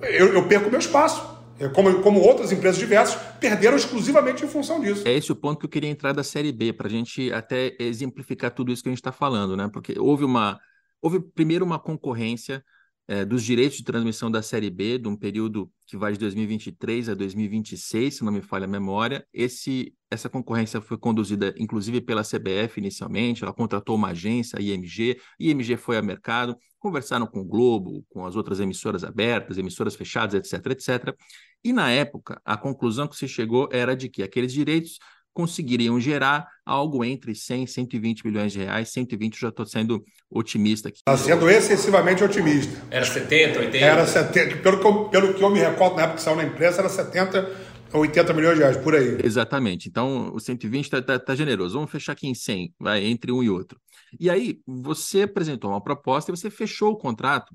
[0.00, 1.31] eu, eu perco meu espaço.
[1.62, 5.06] É, como, como outras empresas diversas perderam exclusivamente em função disso.
[5.06, 7.76] É esse o ponto que eu queria entrar da Série B, para a gente até
[7.78, 9.70] exemplificar tudo isso que a gente está falando, né?
[9.72, 10.58] Porque houve uma.
[11.00, 12.64] Houve primeiro uma concorrência
[13.06, 17.10] é, dos direitos de transmissão da Série B, de um período que vai de 2023
[17.10, 19.26] a 2026, se não me falha a memória.
[19.30, 25.20] Esse, essa concorrência foi conduzida, inclusive, pela CBF inicialmente, ela contratou uma agência, a IMG,
[25.20, 29.94] a IMG foi ao mercado, conversaram com o Globo, com as outras emissoras abertas, emissoras
[29.94, 31.14] fechadas, etc, etc.
[31.62, 34.98] E, na época, a conclusão que se chegou era de que aqueles direitos
[35.32, 38.90] conseguiriam gerar algo entre 100 e 120 milhões de reais.
[38.90, 40.98] 120 já estou sendo otimista aqui.
[40.98, 42.80] Está sendo excessivamente otimista.
[42.90, 43.84] Era 70, 80?
[43.84, 44.56] Era 70.
[44.56, 46.88] Pelo que eu, pelo que eu me recordo na época que saiu na imprensa, era
[46.88, 49.18] 70 80 milhões de reais, por aí.
[49.22, 49.88] Exatamente.
[49.88, 51.74] Então, o 120 está tá, tá generoso.
[51.74, 53.78] Vamos fechar aqui em 100, vai, entre um e outro.
[54.18, 57.54] E aí, você apresentou uma proposta e você fechou o contrato,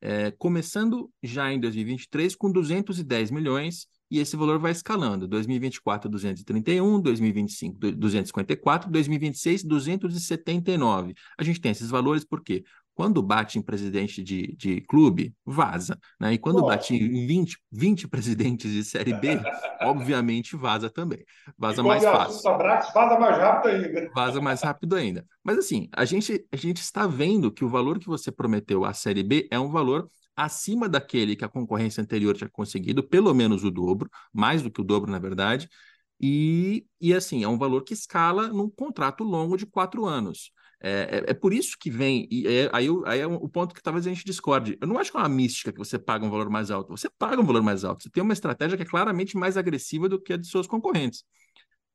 [0.00, 5.28] é, começando já em 2023 com 210 milhões e esse valor vai escalando.
[5.28, 11.14] 2024, 231, 2025, 254, 2026, 279.
[11.38, 12.64] A gente tem esses valores porque
[12.98, 15.96] quando bate em presidente de, de clube, vaza.
[16.18, 16.32] Né?
[16.32, 19.38] E quando bate em 20, 20 presidentes de Série B,
[19.82, 21.24] obviamente vaza também.
[21.56, 22.42] Vaza mais fácil.
[22.42, 24.10] vaza mais rápido ainda.
[24.12, 25.24] Vaza mais rápido ainda.
[25.44, 28.92] Mas assim, a gente, a gente está vendo que o valor que você prometeu à
[28.92, 33.64] Série B é um valor acima daquele que a concorrência anterior tinha conseguido, pelo menos
[33.64, 35.68] o dobro, mais do que o dobro, na verdade.
[36.20, 40.52] E, e assim, é um valor que escala num contrato longo de quatro anos.
[40.80, 43.82] É, é, é, por isso que vem, e é, aí, aí é o ponto que
[43.82, 44.78] talvez a gente discorde.
[44.80, 46.90] Eu não acho que é uma mística que você paga um valor mais alto.
[46.90, 48.02] Você paga um valor mais alto.
[48.04, 51.24] Você tem uma estratégia que é claramente mais agressiva do que a de seus concorrentes.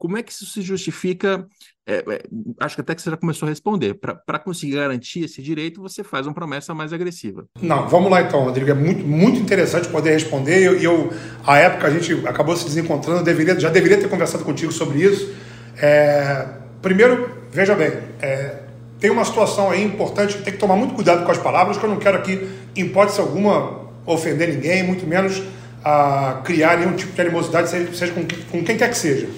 [0.04, 1.48] Como é que isso se justifica?
[1.88, 2.24] É, é,
[2.60, 3.94] acho que até que você já começou a responder.
[3.94, 7.46] Para conseguir garantir esse direito, você faz uma promessa mais agressiva.
[7.62, 8.70] Não, vamos lá então, Rodrigo.
[8.70, 10.60] É muito, muito interessante poder responder.
[10.60, 11.13] E eu, eu,
[11.48, 15.34] a época a gente acabou se desencontrando, deveria, já deveria ter conversado contigo sobre isso.
[15.78, 16.50] É,
[16.82, 18.60] primeiro, veja bem, é,
[19.00, 21.89] tem uma situação aí importante, tem que tomar muito cuidado com as palavras, que eu
[21.89, 25.42] não quero aqui, em hipótese alguma, ofender ninguém, muito menos
[25.82, 29.30] a criar nenhum tipo de animosidade, seja, seja com, com quem quer que seja.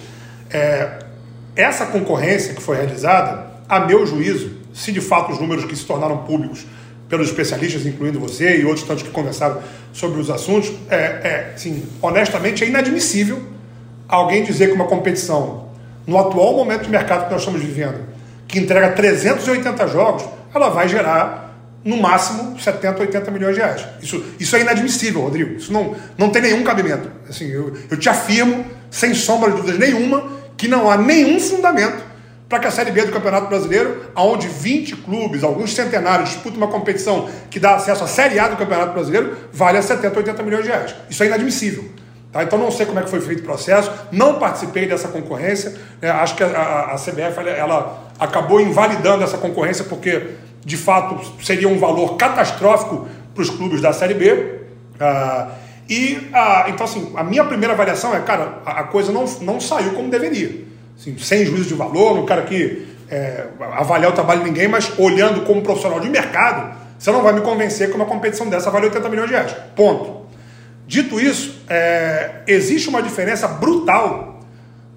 [0.50, 1.00] É,
[1.56, 5.86] essa concorrência que foi realizada, a meu juízo, se de fato os números que se
[5.86, 6.66] tornaram públicos
[7.08, 9.62] pelos especialistas, incluindo você e outros tantos que conversaram
[9.94, 11.56] sobre os assuntos, é, é
[12.02, 13.42] honestamente, é inadmissível
[14.08, 15.70] alguém dizer que uma competição,
[16.06, 18.00] no atual momento de mercado que nós estamos vivendo,
[18.48, 21.46] que entrega 380 jogos, ela vai gerar
[21.84, 23.86] no máximo 70, 80 milhões de reais.
[24.02, 25.56] Isso, isso é inadmissível, Rodrigo.
[25.56, 27.10] Isso não, não tem nenhum cabimento.
[27.30, 30.24] Assim, eu, eu te afirmo, sem sombra de dúvidas nenhuma,
[30.66, 32.04] que não há nenhum fundamento
[32.50, 36.68] para que a Série B do Campeonato Brasileiro, onde 20 clubes, alguns centenários, disputam uma
[36.68, 40.70] competição que dá acesso à Série A do Campeonato Brasileiro, valha 70, 80 milhões de
[40.70, 40.96] reais.
[41.08, 41.86] Isso é inadmissível.
[42.32, 42.44] Tá?
[42.44, 45.76] Então não sei como é que foi feito o processo, não participei dessa concorrência.
[46.02, 46.10] Né?
[46.10, 50.32] Acho que a, a, a CBF ela, ela acabou invalidando essa concorrência porque,
[50.64, 54.62] de fato, seria um valor catastrófico para os clubes da Série B.
[55.00, 55.48] Ah,
[55.90, 59.60] e, ah, então, assim, a minha primeira avaliação é, cara, a, a coisa não, não
[59.60, 60.66] saiu como deveria.
[61.00, 64.92] Assim, sem juízo de valor, não quero aqui é, avaliar o trabalho de ninguém, mas
[64.98, 68.86] olhando como profissional de mercado, você não vai me convencer que uma competição dessa vale
[68.86, 69.56] 80 milhões de reais.
[69.76, 70.26] Ponto.
[70.88, 74.40] Dito isso, é, existe uma diferença brutal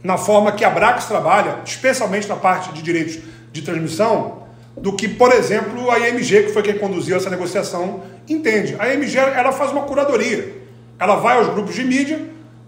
[0.02, 3.18] na forma que a Brax trabalha, especialmente na parte de direitos
[3.52, 4.46] de transmissão,
[4.76, 8.76] do que, por exemplo, a IMG, que foi quem conduziu essa negociação, entende.
[8.78, 10.67] A IMG ela faz uma curadoria.
[10.98, 12.20] Ela vai aos grupos de mídia,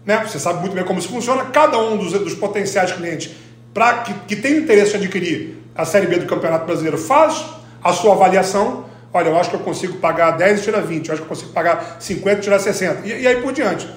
[0.05, 0.25] né?
[0.27, 3.33] você sabe muito bem como isso funciona, cada um dos, dos potenciais clientes
[3.75, 7.45] pra, que, que tem interesse em adquirir a Série B do Campeonato Brasileiro faz
[7.83, 8.85] a sua avaliação.
[9.13, 11.29] Olha, eu acho que eu consigo pagar 10 e tirar 20, eu acho que eu
[11.29, 13.07] consigo pagar 50 e tirar 60.
[13.07, 13.89] E, e aí por diante.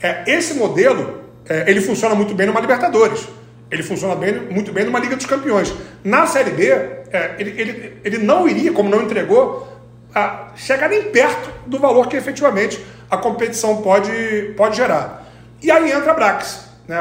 [0.00, 3.26] É, esse modelo, é, ele funciona muito bem numa Libertadores.
[3.70, 5.72] Ele funciona bem, muito bem numa Liga dos Campeões.
[6.02, 9.68] Na Série B, é, ele, ele, ele não iria, como não entregou,
[10.14, 15.26] a chegar nem perto do valor que efetivamente a competição pode, pode gerar.
[15.62, 16.66] E aí entra a Brax.
[16.86, 16.98] Né?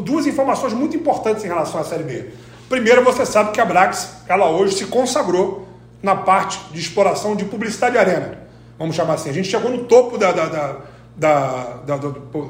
[0.00, 2.26] Duas informações muito importantes em relação à Série B.
[2.68, 5.66] Primeiro, você sabe que a Brax, ela hoje se consagrou
[6.02, 8.38] na parte de exploração de publicidade arena.
[8.78, 9.30] Vamos chamar assim.
[9.30, 10.76] A gente chegou no topo da, da, da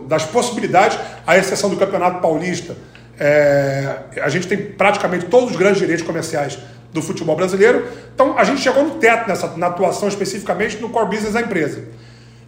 [0.07, 2.77] das possibilidades, à exceção do Campeonato Paulista.
[3.19, 6.59] É, a gente tem praticamente todos os grandes direitos comerciais
[6.93, 7.87] do futebol brasileiro.
[8.15, 11.85] Então, a gente chegou no teto nessa, na atuação especificamente no core business da empresa.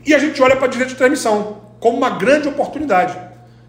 [0.05, 3.17] E a gente olha para direito de transmissão como uma grande oportunidade.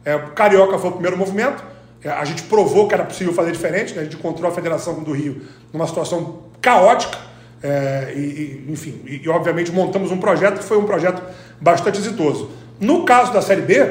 [0.03, 1.63] É, o Carioca foi o primeiro movimento,
[2.03, 4.01] é, a gente provou que era possível fazer diferente, né?
[4.01, 5.41] a gente encontrou a Federação do Rio
[5.71, 7.17] numa situação caótica,
[7.61, 11.21] é, e, e, enfim, e, e, obviamente montamos um projeto que foi um projeto
[11.59, 12.49] bastante exitoso.
[12.79, 13.87] No caso da Série B,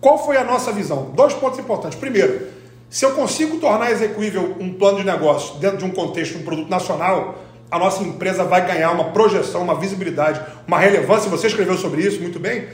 [0.00, 1.10] qual foi a nossa visão?
[1.14, 1.98] Dois pontos importantes.
[1.98, 2.46] Primeiro,
[2.88, 6.44] se eu consigo tornar execuível um plano de negócio dentro de um contexto de um
[6.44, 7.38] produto nacional,
[7.70, 11.30] a nossa empresa vai ganhar uma projeção, uma visibilidade, uma relevância.
[11.30, 12.68] Você escreveu sobre isso muito bem.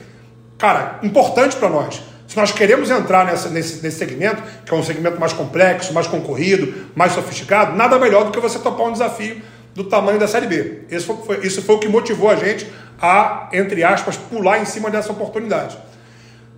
[0.57, 2.01] Cara, importante para nós.
[2.27, 6.07] Se nós queremos entrar nessa, nesse, nesse segmento, que é um segmento mais complexo, mais
[6.07, 9.41] concorrido, mais sofisticado, nada melhor do que você topar um desafio
[9.73, 10.81] do tamanho da Série B.
[10.89, 14.89] Isso foi, isso foi o que motivou a gente a, entre aspas, pular em cima
[14.89, 15.77] dessa oportunidade.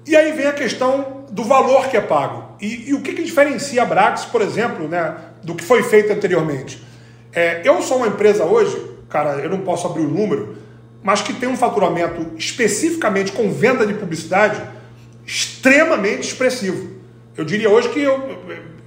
[0.05, 2.55] E aí vem a questão do valor que é pago.
[2.61, 6.11] E, e o que, que diferencia a Brax, por exemplo, né, do que foi feito
[6.11, 6.83] anteriormente?
[7.33, 10.55] É, eu sou uma empresa hoje, cara, eu não posso abrir o número,
[11.01, 14.61] mas que tem um faturamento especificamente com venda de publicidade
[15.25, 16.91] extremamente expressivo.
[17.35, 18.39] Eu diria hoje que eu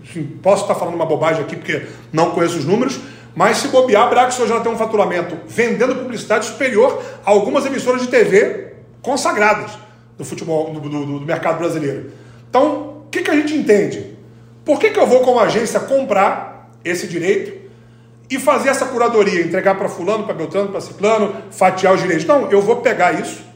[0.02, 3.00] enfim, posso estar falando uma bobagem aqui porque não conheço os números,
[3.34, 8.00] mas se bobear, a Brax já tem um faturamento vendendo publicidade superior a algumas emissoras
[8.00, 9.72] de TV consagradas
[10.16, 12.12] do futebol, do, do, do mercado brasileiro.
[12.48, 14.16] Então, o que, que a gente entende?
[14.64, 17.55] Por que, que eu vou, como agência, comprar esse direito
[18.28, 22.26] e fazer essa curadoria, entregar para fulano, para Beltrano, para Ciclano, fatiar os direitos?
[22.26, 23.46] Não, eu vou pegar isso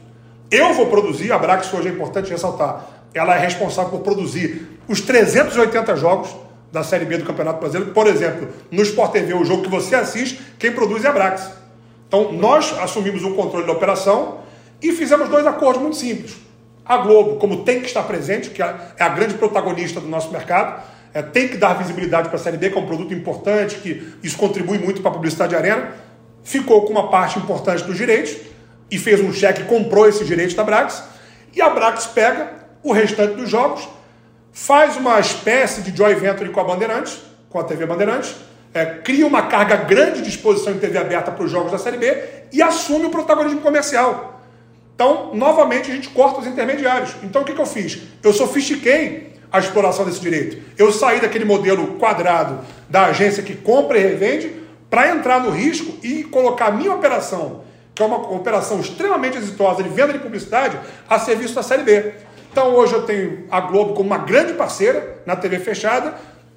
[0.51, 4.99] eu vou produzir, a Brax hoje é importante ressaltar, ela é responsável por produzir os
[4.99, 6.35] 380 jogos
[6.69, 7.93] da Série B do Campeonato Brasileiro.
[7.93, 11.49] Por exemplo, no Sport TV, o jogo que você assiste, quem produz é a Brax.
[12.05, 14.39] Então, nós assumimos o controle da operação
[14.81, 16.35] e fizemos dois acordos muito simples.
[16.83, 20.83] A Globo, como tem que estar presente, que é a grande protagonista do nosso mercado,
[21.13, 24.13] é, tem que dar visibilidade para a Série B, que é um produto importante, que
[24.23, 25.91] isso contribui muito para a publicidade arena,
[26.43, 28.35] ficou com uma parte importante dos direitos
[28.89, 31.03] e fez um cheque, comprou esse direito da Brax,
[31.53, 33.87] e a Brax pega o restante dos jogos,
[34.51, 37.19] faz uma espécie de joint venture com a Bandeirantes,
[37.49, 38.35] com a TV Bandeirantes,
[38.73, 41.97] é, cria uma carga grande de exposição em TV aberta para os jogos da Série
[41.97, 44.41] B e assume o protagonismo comercial.
[44.95, 47.15] Então, novamente, a gente corta os intermediários.
[47.23, 47.99] Então, o que, que eu fiz?
[48.23, 50.57] Eu sofistiquei a exploração desse direito.
[50.77, 52.59] Eu saí daquele modelo quadrado
[52.89, 54.55] da agência que compra e revende
[54.89, 57.61] para entrar no risco e colocar a minha operação
[57.93, 62.13] que é uma operação extremamente exitosa de venda de publicidade, a serviço da Série B.
[62.51, 66.15] Então hoje eu tenho a Globo como uma grande parceira na TV fechada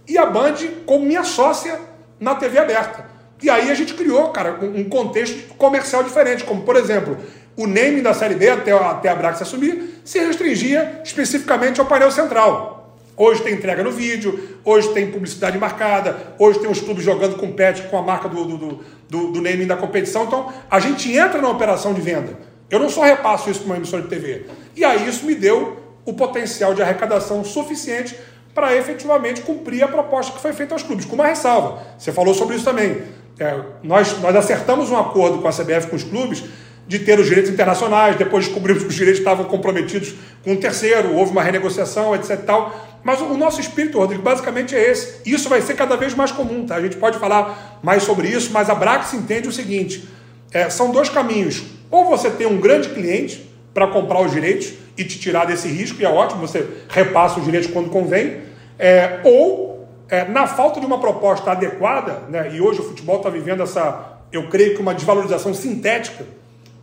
[0.08, 0.54] e a Band
[0.86, 1.78] como minha sócia
[2.18, 3.06] na TV aberta.
[3.42, 7.16] E aí a gente criou, cara, um contexto comercial diferente, como por exemplo,
[7.56, 12.10] o naming da Série B até, até a Brax assumir se restringia especificamente ao painel
[12.10, 12.73] central.
[13.16, 17.52] Hoje tem entrega no vídeo, hoje tem publicidade marcada, hoje tem os clubes jogando com
[17.52, 20.24] pet com a marca do, do, do, do naming da competição.
[20.24, 22.36] Então, a gente entra na operação de venda.
[22.68, 24.46] Eu não só repasso isso para uma emissora de TV.
[24.74, 28.18] E aí isso me deu o potencial de arrecadação suficiente
[28.52, 31.82] para efetivamente cumprir a proposta que foi feita aos clubes, com uma ressalva.
[31.98, 33.02] Você falou sobre isso também.
[33.38, 36.44] É, nós, nós acertamos um acordo com a CBF, com os clubes,
[36.86, 41.14] de ter os direitos internacionais, depois descobrimos que os direitos estavam comprometidos com um terceiro,
[41.14, 42.38] houve uma renegociação, etc.
[42.44, 43.00] Tal.
[43.02, 45.20] Mas o nosso espírito, Rodrigo, basicamente é esse.
[45.24, 46.76] Isso vai ser cada vez mais comum, tá?
[46.76, 50.08] A gente pode falar mais sobre isso, mas a Brax entende o seguinte:
[50.52, 51.62] é, são dois caminhos.
[51.90, 56.00] Ou você tem um grande cliente para comprar os direitos e te tirar desse risco,
[56.00, 58.40] e é ótimo, você repassa os direitos quando convém,
[58.78, 63.28] é, ou é, na falta de uma proposta adequada, né, e hoje o futebol está
[63.28, 66.24] vivendo essa, eu creio que uma desvalorização sintética,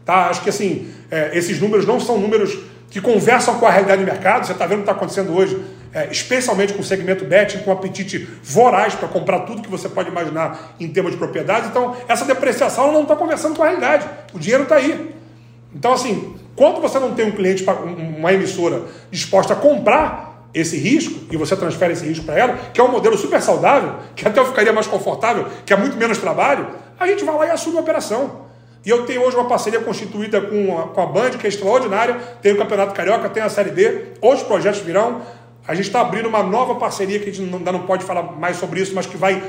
[0.05, 0.27] tá?
[0.27, 2.57] Acho que assim, é, esses números não são números
[2.89, 5.61] que conversam com a realidade do mercado, você está vendo o que está acontecendo hoje
[5.93, 10.09] é, especialmente com o segmento betting, com apetite voraz para comprar tudo que você pode
[10.09, 11.67] imaginar em termos de propriedade.
[11.67, 14.07] Então, essa depreciação não está conversando com a realidade.
[14.33, 15.13] O dinheiro está aí.
[15.75, 17.65] Então, assim, quando você não tem um cliente,
[18.17, 22.79] uma emissora disposta a comprar esse risco, e você transfere esse risco para ela, que
[22.79, 26.17] é um modelo super saudável, que até eu ficaria mais confortável, que é muito menos
[26.17, 26.67] trabalho,
[26.99, 28.50] a gente vai lá e assume a operação.
[28.83, 32.15] E eu tenho hoje uma parceria constituída com a, com a Band, que é extraordinária.
[32.41, 35.21] Tem o Campeonato Carioca, tem a Série B, outros projetos virão.
[35.67, 38.57] A gente está abrindo uma nova parceria que a gente ainda não pode falar mais
[38.57, 39.41] sobre isso, mas que vai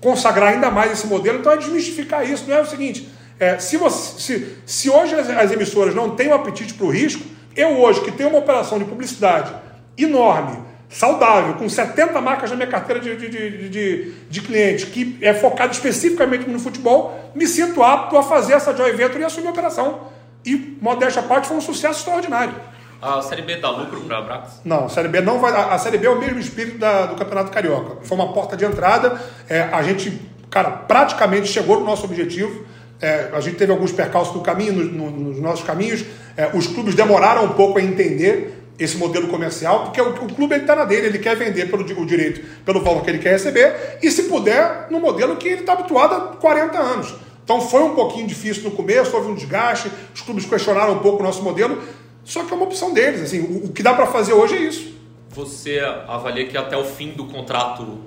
[0.00, 1.38] consagrar ainda mais esse modelo.
[1.38, 2.44] Então é desmistificar isso.
[2.48, 3.08] Não é o seguinte:
[3.38, 6.86] é, se, você, se, se hoje as, as emissoras não têm o um apetite para
[6.86, 7.22] o risco,
[7.54, 9.52] eu hoje que tenho uma operação de publicidade
[9.98, 10.58] enorme,
[10.92, 15.72] saudável, com 70 marcas na minha carteira de, de, de, de, clientes, que é focado
[15.72, 20.12] especificamente no futebol, me sinto apto a fazer essa joint venture e assumir a operação.
[20.44, 22.54] E, modéstia à parte, foi um sucesso extraordinário.
[23.00, 24.60] A Série B dá lucro para a Brax?
[24.64, 25.52] Não, a Série B não vai.
[25.52, 27.96] A Série B é o mesmo espírito da, do Campeonato Carioca.
[28.02, 29.20] Foi uma porta de entrada.
[29.48, 32.64] É, a gente, cara, praticamente chegou no nosso objetivo.
[33.00, 36.04] É, a gente teve alguns percalços no caminho, no, no, nos nossos caminhos.
[36.36, 40.56] É, os clubes demoraram um pouco a entender esse modelo comercial, porque o, o clube
[40.56, 43.98] está na dele, ele quer vender pelo o direito pelo valor que ele quer receber,
[44.02, 47.14] e se puder, no modelo que ele está habituado há 40 anos.
[47.44, 51.20] Então foi um pouquinho difícil no começo, houve um desgaste, os clubes questionaram um pouco
[51.20, 51.82] o nosso modelo,
[52.24, 53.20] só que é uma opção deles.
[53.20, 54.92] Assim, o, o que dá para fazer hoje é isso.
[55.30, 57.98] Você avalia que até o fim do contrato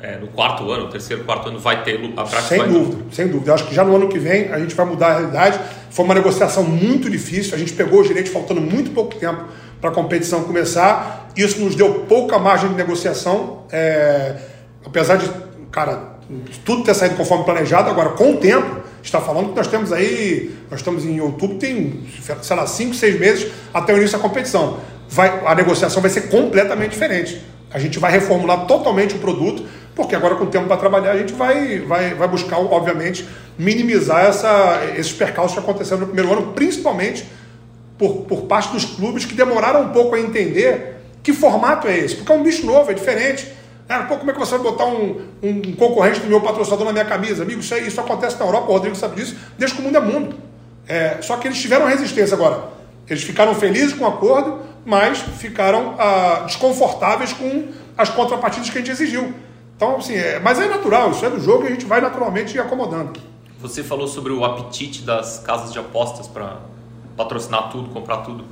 [0.00, 2.42] é, no quarto ano, terceiro, quarto ano, vai ter a prática?
[2.42, 3.50] Sem dúvida, sem dúvida.
[3.50, 5.60] Eu acho que já no ano que vem a gente vai mudar a realidade.
[5.90, 9.44] Foi uma negociação muito difícil, a gente pegou os direitos faltando muito pouco tempo
[9.80, 11.30] para a competição começar.
[11.36, 14.36] Isso nos deu pouca margem de negociação, é...
[14.84, 15.30] apesar de,
[15.70, 16.16] cara,
[16.64, 17.88] tudo ter saído conforme planejado.
[17.90, 22.04] Agora, com o tempo, está falando que nós temos aí, nós estamos em outubro, tem,
[22.42, 24.78] sei lá, cinco, seis meses até o início da competição.
[25.08, 27.42] Vai, a negociação vai ser completamente diferente.
[27.70, 29.64] A gente vai reformular totalmente o produto
[29.98, 33.26] porque agora com o tempo para trabalhar a gente vai, vai, vai buscar, obviamente,
[33.58, 37.26] minimizar essa, esses percalços que aconteceram no primeiro ano, principalmente
[37.98, 42.16] por, por parte dos clubes que demoraram um pouco a entender que formato é esse,
[42.16, 43.52] porque é um bicho novo, é diferente.
[43.88, 46.92] Ah, pô, como é que você vai botar um, um, concorrente do meu patrocinador na
[46.92, 47.42] minha camisa?
[47.42, 50.00] Amigo, isso, isso acontece na Europa, o Rodrigo sabe disso, desde que o mundo é
[50.00, 50.36] mundo.
[50.86, 52.64] É, só que eles tiveram resistência agora.
[53.08, 58.80] Eles ficaram felizes com o acordo, mas ficaram ah, desconfortáveis com as contrapartidas que a
[58.80, 59.32] gente exigiu.
[59.76, 62.58] Então, assim, é, mas é natural, isso é do jogo e a gente vai naturalmente
[62.58, 63.20] acomodando.
[63.60, 66.58] Você falou sobre o apetite das casas de apostas para
[67.18, 68.44] patrocinar tudo, comprar tudo.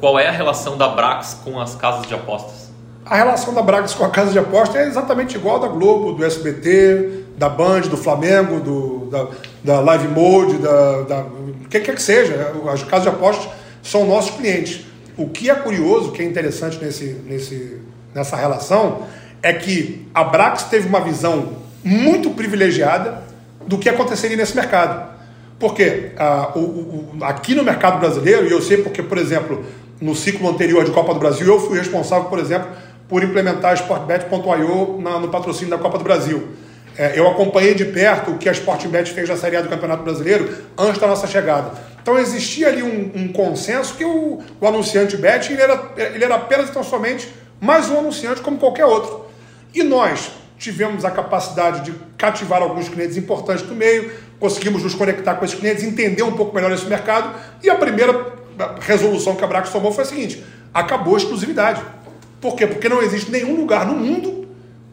[0.00, 2.70] Qual é a relação da Brax com as casas de apostas?
[3.04, 6.24] A relação da Brax com a casa de apostas é exatamente igual da Globo, do
[6.24, 9.28] SBT, da Band, do Flamengo, do, da,
[9.62, 12.52] da Live Mode, da, da o que quer que seja.
[12.72, 13.48] As casas de apostas
[13.82, 14.84] são nossos clientes.
[15.16, 17.80] O que é curioso, que é interessante nesse, nesse,
[18.14, 19.02] nessa relação,
[19.42, 23.22] é que a Brax teve uma visão muito privilegiada
[23.66, 25.15] do que aconteceria nesse mercado.
[25.58, 29.64] Porque ah, o, o, aqui no mercado brasileiro, e eu sei porque, por exemplo,
[30.00, 32.68] no ciclo anterior de Copa do Brasil, eu fui responsável, por exemplo,
[33.08, 36.48] por implementar a Sportbet.io no patrocínio da Copa do Brasil.
[36.98, 40.02] É, eu acompanhei de perto o que a Sportbet fez na Série A do Campeonato
[40.02, 41.72] Brasileiro antes da nossa chegada.
[42.00, 46.36] Então existia ali um, um consenso que o, o anunciante Bet ele era, ele era
[46.36, 47.28] apenas e tão somente
[47.60, 49.26] mais um anunciante como qualquer outro.
[49.74, 55.34] E nós tivemos a capacidade de cativar alguns clientes importantes do meio, conseguimos nos conectar
[55.34, 57.34] com esses clientes, entender um pouco melhor esse mercado.
[57.62, 58.34] E a primeira
[58.80, 61.82] resolução que a Brax tomou foi a seguinte: acabou a exclusividade.
[62.40, 62.66] Por quê?
[62.66, 64.46] Porque não existe nenhum lugar no mundo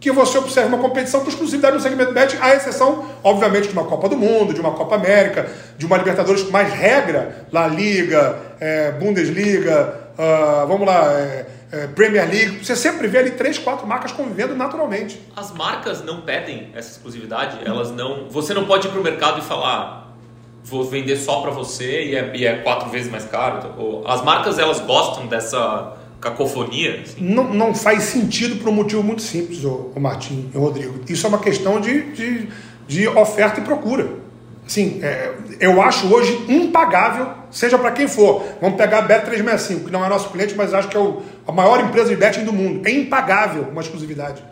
[0.04, 3.86] que você observe uma competição com exclusividade no segmento bet, à exceção, obviamente, de uma
[3.86, 8.92] Copa do Mundo, de uma Copa América, de uma Libertadores, mais regra, La Liga, é,
[8.92, 14.12] Bundesliga, uh, vamos lá, é, é, Premier League, você sempre vê ali três, quatro marcas
[14.12, 15.20] convivendo naturalmente.
[15.36, 18.30] As marcas não pedem essa exclusividade, elas não.
[18.30, 20.16] Você não pode ir para o mercado e falar,
[20.64, 24.04] vou vender só para você e é, e é, quatro vezes mais caro.
[24.06, 27.02] As marcas elas gostam dessa cacofonia.
[27.02, 27.22] Assim.
[27.22, 31.00] Não, não faz sentido por um motivo muito simples, o, Martim e o Rodrigo.
[31.10, 32.50] Isso é uma questão de, de,
[32.88, 34.23] de oferta e procura.
[34.68, 38.44] Sim, é, eu acho hoje impagável, seja para quem for.
[38.62, 41.52] Vamos pegar a Bet365, que não é nosso cliente, mas acho que é o, a
[41.52, 42.88] maior empresa de betting do mundo.
[42.88, 44.44] É impagável uma exclusividade.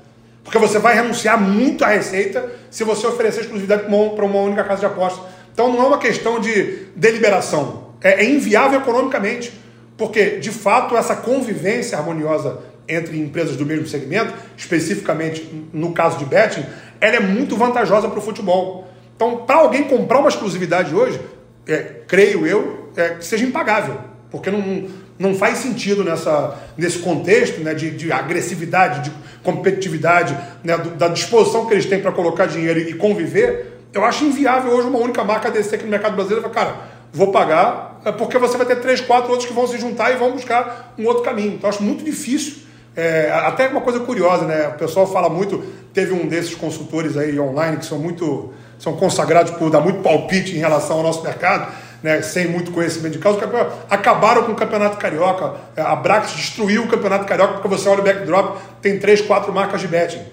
[0.43, 4.63] Porque você vai renunciar muito à receita se você oferecer exclusividade para uma, uma, única
[4.63, 5.23] casa de apostas.
[5.53, 7.91] Então não é uma questão de deliberação.
[8.01, 9.53] É, é inviável economicamente.
[9.97, 16.25] Porque, de fato, essa convivência harmoniosa entre empresas do mesmo segmento, especificamente no caso de
[16.25, 16.65] betting,
[16.99, 18.90] ela é muito vantajosa para o futebol.
[19.21, 21.21] Então, para alguém comprar uma exclusividade hoje,
[21.67, 23.95] é, creio eu, é, que seja impagável,
[24.31, 24.87] porque não,
[25.19, 31.07] não faz sentido nessa, nesse contexto né, de, de agressividade, de competitividade, né, do, da
[31.07, 33.83] disposição que eles têm para colocar dinheiro e, conviver.
[33.93, 36.81] Eu acho inviável hoje uma única marca descer aqui no mercado brasileiro e falar, cara,
[37.13, 40.15] vou pagar, é porque você vai ter três, quatro outros que vão se juntar e
[40.15, 41.53] vão buscar um outro caminho.
[41.53, 42.63] Então, acho muito difícil.
[42.95, 44.69] É, até uma coisa curiosa, né?
[44.69, 45.63] O pessoal fala muito,
[45.93, 48.51] teve um desses consultores aí online que são muito
[48.81, 51.71] são consagrados por dar muito palpite em relação ao nosso mercado,
[52.01, 53.39] né, sem muito conhecimento de causa,
[53.87, 55.53] acabaram com o Campeonato Carioca.
[55.77, 59.81] A Brax destruiu o Campeonato Carioca porque você olha o backdrop, tem três, quatro marcas
[59.81, 60.23] de betting.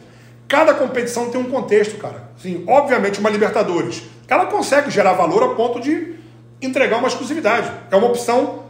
[0.48, 2.30] Cada competição tem um contexto, cara.
[2.38, 6.14] Assim, obviamente, uma Libertadores, ela consegue gerar valor a ponto de
[6.62, 7.70] entregar uma exclusividade.
[7.90, 8.62] É uma opção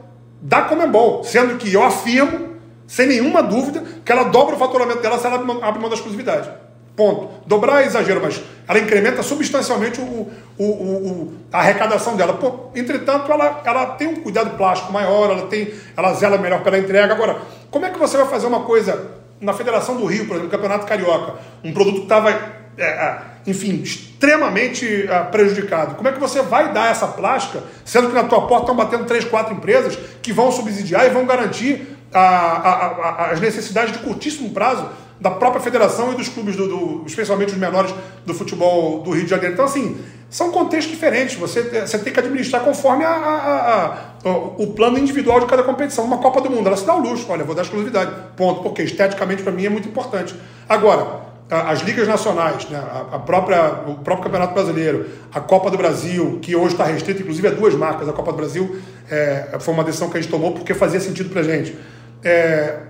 [0.42, 5.20] da Comembol, sendo que eu afirmo, sem nenhuma dúvida, que ela dobra o faturamento dela
[5.20, 6.50] se ela abre mão da exclusividade.
[6.98, 7.28] Ponto.
[7.46, 10.28] Dobrar é exagero, mas ela incrementa substancialmente o,
[10.58, 12.32] o, o, a arrecadação dela.
[12.32, 16.76] Pô, entretanto, ela, ela tem um cuidado plástico maior, ela, tem, ela zela melhor pela
[16.76, 17.14] entrega.
[17.14, 17.38] Agora,
[17.70, 20.86] como é que você vai fazer uma coisa na Federação do Rio, por exemplo, Campeonato
[20.88, 25.94] Carioca, um produto que estava, é, é, enfim, extremamente é, prejudicado?
[25.94, 29.04] Como é que você vai dar essa plástica, sendo que na tua porta estão batendo
[29.04, 34.00] três, quatro empresas que vão subsidiar e vão garantir a, a, a, as necessidades de
[34.00, 34.88] curtíssimo prazo
[35.20, 37.92] da própria federação e dos clubes, do, do, especialmente os menores
[38.24, 39.54] do futebol do Rio de Janeiro.
[39.54, 39.98] Então, assim,
[40.30, 41.36] são contextos diferentes.
[41.36, 43.94] Você, você tem que administrar conforme a, a,
[44.28, 46.04] a, o plano individual de cada competição.
[46.04, 47.26] Uma Copa do Mundo, ela se dá o luxo.
[47.28, 48.12] Olha, vou dar exclusividade.
[48.36, 48.62] Ponto.
[48.62, 50.34] Porque esteticamente, para mim, é muito importante.
[50.68, 52.78] Agora, as ligas nacionais, né,
[53.10, 57.48] a própria, o próprio Campeonato Brasileiro, a Copa do Brasil, que hoje está restrita, inclusive
[57.48, 58.78] a duas marcas, a Copa do Brasil
[59.10, 61.74] é, foi uma decisão que a gente tomou porque fazia sentido para a gente.
[62.22, 62.80] É,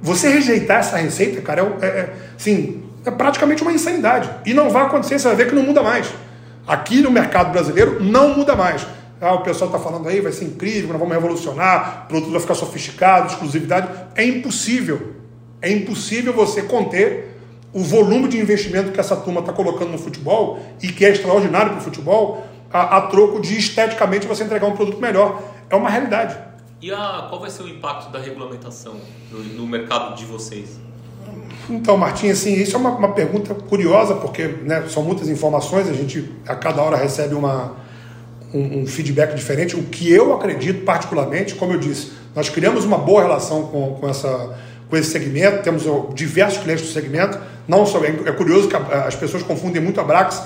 [0.00, 4.30] você rejeitar essa receita, cara, é, é, sim, é praticamente uma insanidade.
[4.46, 6.08] E não vai acontecer, você vai ver que não muda mais.
[6.66, 8.86] Aqui no mercado brasileiro não muda mais.
[9.20, 12.40] Ah, o pessoal está falando aí, vai ser incrível, nós vamos revolucionar, o produto vai
[12.40, 13.88] ficar sofisticado, exclusividade.
[14.14, 15.14] É impossível.
[15.60, 17.36] É impossível você conter
[17.72, 21.72] o volume de investimento que essa turma está colocando no futebol e que é extraordinário
[21.72, 25.42] para o futebol, a, a, troco de esteticamente você entregar um produto melhor.
[25.68, 26.36] É uma realidade.
[26.80, 28.94] E a, qual vai ser o impacto da regulamentação
[29.30, 30.78] no, no mercado de vocês?
[31.68, 35.92] Então, Martim, assim, isso é uma, uma pergunta curiosa, porque né, são muitas informações, a
[35.92, 37.72] gente a cada hora recebe uma,
[38.54, 39.76] um, um, feedback diferente.
[39.76, 44.08] O que eu acredito particularmente, como eu disse, nós criamos uma boa relação com, com,
[44.08, 44.56] essa,
[44.88, 45.82] com esse segmento, temos
[46.14, 50.04] diversos clientes do segmento, não só, é, é curioso que as pessoas confundem muito a
[50.04, 50.42] Brax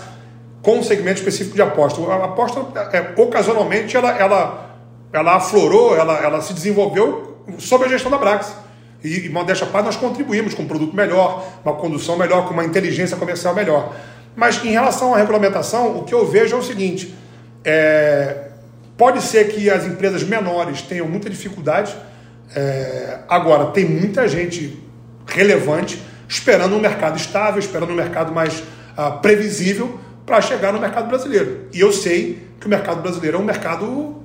[0.63, 2.01] com um segmento específico de aposta.
[2.01, 2.61] A aposta,
[2.93, 4.72] é, ocasionalmente, ela, ela,
[5.13, 8.55] ela aflorou, ela, ela se desenvolveu sob a gestão da Brax.
[9.03, 12.65] E, e modéstia parte, nós contribuímos com um produto melhor, uma condução melhor, com uma
[12.65, 13.95] inteligência comercial melhor.
[14.35, 17.15] Mas em relação à regulamentação, o que eu vejo é o seguinte:
[17.65, 18.49] é,
[18.97, 21.95] pode ser que as empresas menores tenham muita dificuldade.
[22.55, 24.79] É, agora, tem muita gente
[25.27, 31.09] relevante esperando um mercado estável, esperando um mercado mais uh, previsível para chegar no mercado
[31.09, 31.67] brasileiro.
[31.73, 34.22] E eu sei que o mercado brasileiro é um mercado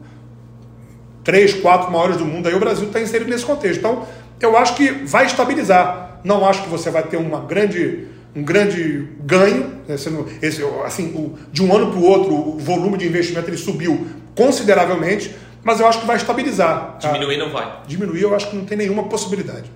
[1.27, 2.47] três, quatro maiores do mundo.
[2.47, 3.79] Aí o Brasil está inserido nesse contexto.
[3.79, 4.07] Então,
[4.39, 6.21] eu acho que vai estabilizar.
[6.23, 9.73] Não acho que você vai ter uma grande, um grande ganho.
[9.85, 9.95] Né?
[10.41, 14.07] Esse, assim, o, de um ano para o outro, o volume de investimento ele subiu
[14.33, 16.97] consideravelmente, mas eu acho que vai estabilizar.
[16.97, 17.81] Diminuir não vai.
[17.85, 19.69] Diminuir eu acho que não tem nenhuma possibilidade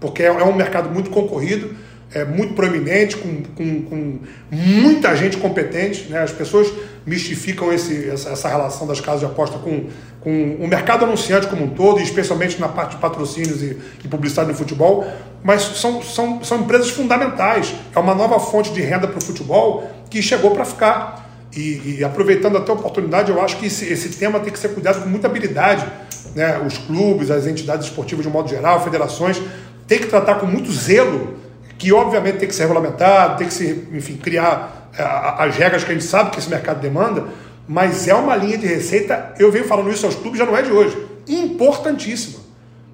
[0.00, 1.74] porque é, é um mercado muito concorrido,
[2.12, 4.18] é muito proeminente, com, com, com
[4.50, 6.04] muita gente competente.
[6.08, 6.20] Né?
[6.20, 6.72] As pessoas
[7.04, 9.86] mistificam esse, essa, essa, relação das casas de aposta com,
[10.26, 14.08] com o mercado anunciante como um todo, e especialmente na parte de patrocínios e, e
[14.08, 15.06] publicidade no futebol,
[15.40, 17.72] mas são, são, são empresas fundamentais.
[17.94, 21.30] É uma nova fonte de renda para o futebol que chegou para ficar.
[21.54, 24.70] E, e, aproveitando até a oportunidade, eu acho que esse, esse tema tem que ser
[24.70, 25.86] cuidado com muita habilidade.
[26.34, 26.60] Né?
[26.66, 29.40] Os clubes, as entidades esportivas de um modo geral, federações,
[29.86, 31.36] tem que tratar com muito zelo,
[31.78, 35.92] que obviamente tem que ser regulamentado, tem que se, enfim, criar é, as regras que
[35.92, 37.26] a gente sabe que esse mercado demanda,
[37.68, 40.62] mas é uma linha de receita, eu venho falando isso aos clubes, já não é
[40.62, 40.96] de hoje,
[41.26, 42.40] importantíssima.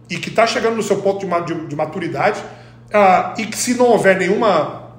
[0.09, 3.87] E que está chegando no seu ponto de, de maturidade, uh, e que se não
[3.87, 4.91] houver nenhuma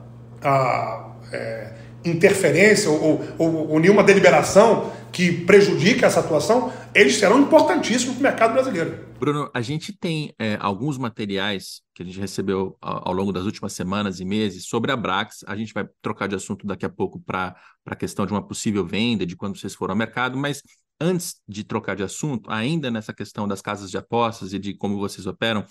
[0.43, 1.69] uh, é,
[2.05, 8.23] interferência ou, ou, ou nenhuma deliberação que prejudique essa atuação, eles serão importantíssimos para o
[8.23, 9.07] mercado brasileiro.
[9.19, 13.45] Bruno, a gente tem é, alguns materiais que a gente recebeu ao, ao, longo das
[13.45, 15.45] últimas semanas e meses sobre a Brax.
[15.47, 17.55] A gente vai trocar de assunto daqui a pouco para
[17.85, 20.63] a questão de uma possível venda, de quando vocês foram ao mercado, mas
[20.99, 24.97] antes de trocar de assunto, ainda nessa questão das casas de apostas e de como
[24.97, 25.63] vocês operam,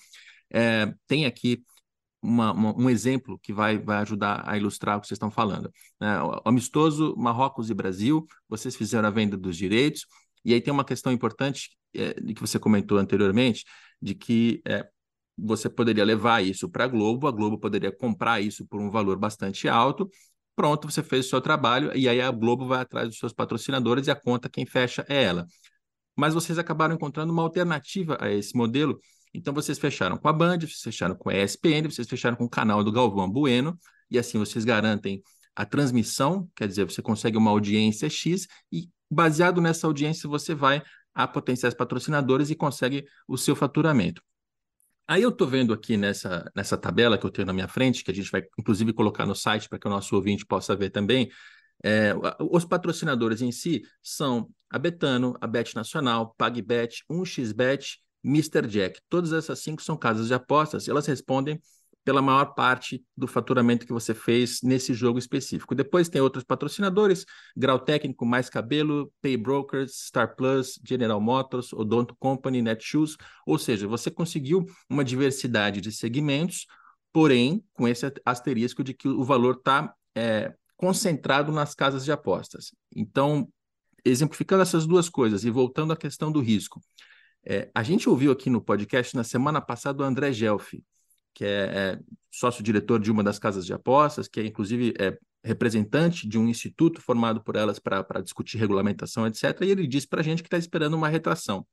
[0.52, 1.64] é, tem aqui
[2.22, 5.70] uma, uma, um exemplo que vai, vai ajudar a ilustrar o que vocês estão falando.
[6.00, 10.06] É, o amistoso Marrocos e Brasil, vocês fizeram a venda dos direitos,
[10.44, 13.64] e aí tem uma questão importante é, que você comentou anteriormente,
[14.00, 14.86] de que é,
[15.36, 19.18] você poderia levar isso para a Globo, a Globo poderia comprar isso por um valor
[19.18, 20.08] bastante alto.
[20.54, 24.06] Pronto, você fez o seu trabalho e aí a Globo vai atrás dos seus patrocinadores
[24.06, 25.46] e a conta quem fecha é ela.
[26.16, 29.00] Mas vocês acabaram encontrando uma alternativa a esse modelo.
[29.34, 32.50] Então vocês fecharam com a Band, vocês fecharam com a ESPN, vocês fecharam com o
[32.50, 33.78] canal do Galvão Bueno
[34.10, 35.22] e assim vocês garantem
[35.54, 40.82] a transmissão, quer dizer, você consegue uma audiência X e baseado nessa audiência você vai
[41.14, 44.22] a potenciais patrocinadores e consegue o seu faturamento.
[45.06, 48.10] Aí eu estou vendo aqui nessa, nessa tabela que eu tenho na minha frente, que
[48.10, 51.30] a gente vai inclusive colocar no site para que o nosso ouvinte possa ver também,
[51.84, 58.66] é, os patrocinadores em si são a Betano, a Bet Nacional, PagBet, 1xBet, Mr.
[58.66, 59.00] Jack.
[59.08, 61.60] Todas essas cinco são casas de apostas, elas respondem
[62.04, 65.74] pela maior parte do faturamento que você fez nesse jogo específico.
[65.74, 67.24] Depois tem outros patrocinadores,
[67.56, 73.16] Grau Técnico, Mais Cabelo, Pay Brokers, Star Plus, General Motors, Odonto Company, Netshoes,
[73.46, 76.66] ou seja, você conseguiu uma diversidade de segmentos,
[77.12, 82.74] porém com esse asterisco de que o valor está é, concentrado nas casas de apostas.
[82.94, 83.48] Então,
[84.04, 86.80] exemplificando essas duas coisas e voltando à questão do risco,
[87.44, 90.84] é, a gente ouviu aqui no podcast na semana passada o André Gelfi,
[91.34, 91.98] que é, é
[92.30, 97.00] sócio-diretor de uma das casas de apostas, que é inclusive é representante de um instituto
[97.00, 99.60] formado por elas para discutir regulamentação, etc.
[99.62, 101.66] E ele disse para a gente que está esperando uma retração.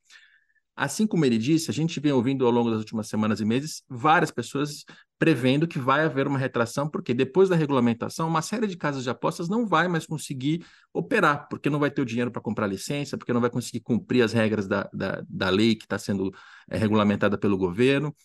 [0.75, 3.83] Assim como ele disse, a gente vem ouvindo ao longo das últimas semanas e meses
[3.87, 4.85] várias pessoas
[5.19, 9.09] prevendo que vai haver uma retração, porque depois da regulamentação, uma série de casas de
[9.09, 13.17] apostas não vai mais conseguir operar, porque não vai ter o dinheiro para comprar licença,
[13.17, 16.33] porque não vai conseguir cumprir as regras da, da, da lei que está sendo
[16.69, 18.15] é, regulamentada pelo governo.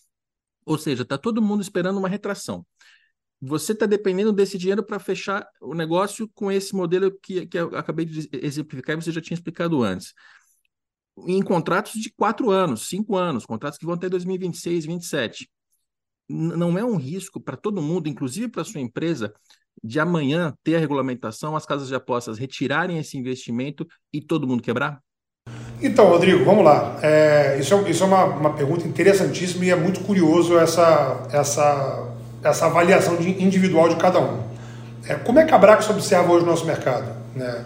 [0.65, 2.65] Ou seja, está todo mundo esperando uma retração.
[3.41, 7.75] Você está dependendo desse dinheiro para fechar o negócio com esse modelo que, que eu
[7.77, 10.13] acabei de exemplificar e você já tinha explicado antes
[11.27, 15.49] em contratos de quatro anos, cinco anos, contratos que vão até 2026, 2027
[16.29, 19.33] não é um risco para todo mundo, inclusive para sua empresa,
[19.83, 24.63] de amanhã ter a regulamentação, as casas de apostas retirarem esse investimento e todo mundo
[24.63, 24.99] quebrar?
[25.81, 26.97] Então, Rodrigo, vamos lá.
[27.03, 32.11] É, isso é, isso é uma, uma, pergunta interessantíssima e é muito curioso essa, essa,
[32.43, 34.43] essa avaliação de individual de cada um.
[35.07, 37.11] É, como é que a Brax observa hoje o nosso mercado?
[37.35, 37.65] Né?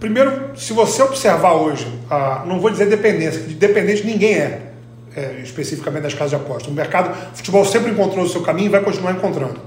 [0.00, 4.73] Primeiro, se você observar hoje, a, não vou dizer dependência, de dependente ninguém é
[5.16, 6.68] é, especificamente das casas de aposta.
[6.68, 9.60] O mercado, o futebol sempre encontrou o seu caminho e vai continuar encontrando.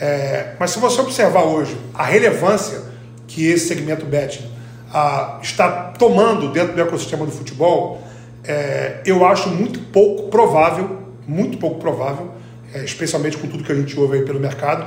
[0.00, 2.82] É, mas se você observar hoje a relevância
[3.26, 4.48] que esse segmento betting
[4.92, 8.02] a, está tomando dentro do ecossistema do futebol,
[8.44, 12.32] é, eu acho muito pouco provável, muito pouco provável,
[12.72, 14.86] é, especialmente com tudo que a gente ouve aí pelo mercado,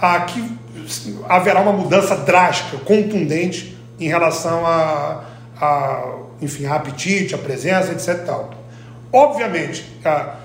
[0.00, 0.42] a, que
[1.28, 5.24] haverá uma mudança drástica, contundente em relação a,
[5.60, 8.24] a enfim, a apetite, a presença, etc.
[8.24, 8.59] Tal.
[9.12, 9.84] Obviamente,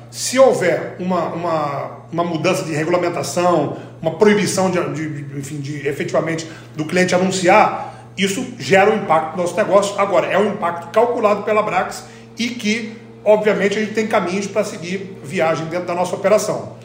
[0.10, 6.50] se houver uma, uma, uma mudança de regulamentação, uma proibição de, de, enfim, de efetivamente
[6.76, 10.00] do cliente anunciar, isso gera um impacto no nosso negócio.
[10.00, 12.06] Agora, é um impacto calculado pela Brax
[12.38, 16.78] e que, obviamente, a gente tem caminhos para seguir viagem dentro da nossa operação.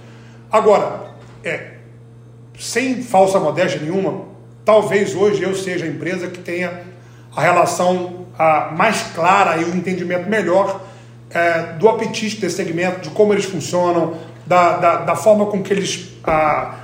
[0.50, 1.12] Agora,
[1.44, 1.74] é,
[2.58, 4.24] sem falsa modéstia nenhuma,
[4.64, 6.82] talvez hoje eu seja a empresa que tenha
[7.34, 10.89] a relação a, mais clara e o entendimento melhor
[11.32, 14.14] é, do apetite desse segmento, de como eles funcionam,
[14.46, 16.74] da, da, da forma com que eles ah,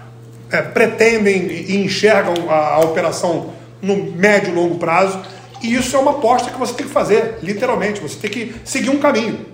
[0.50, 5.20] é, pretendem e enxergam a, a, operação no médio e longo prazo.
[5.62, 8.00] E isso é uma aposta que você tem que fazer, literalmente.
[8.00, 9.46] Você tem que seguir um caminho.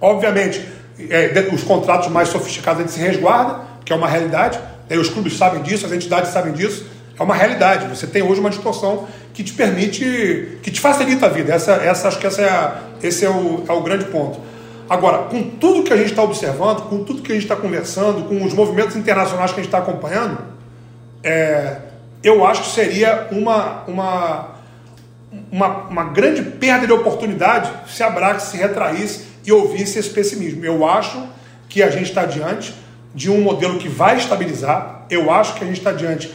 [0.00, 0.64] Obviamente,
[1.10, 4.60] é, os contratos mais sofisticados a gente se resguarda, que é uma realidade.
[4.90, 6.86] os clubes sabem disso, as entidades sabem disso.
[7.18, 7.86] É uma realidade.
[7.88, 11.52] Você tem hoje uma distorção que te permite, que te facilita a vida.
[11.52, 14.40] Essa, essa acho que essa é a, esse é o, é o grande ponto.
[14.88, 18.28] Agora, com tudo que a gente está observando, com tudo que a gente está conversando,
[18.28, 20.38] com os movimentos internacionais que a gente está acompanhando,
[21.24, 21.78] é,
[22.22, 24.48] eu acho que seria uma, uma,
[25.50, 30.64] uma, uma, grande perda de oportunidade se a Brax se retraísse e ouvisse esse pessimismo.
[30.64, 31.20] Eu acho
[31.68, 32.74] que a gente está diante
[33.12, 36.32] de um modelo que vai estabilizar, eu acho que a gente está diante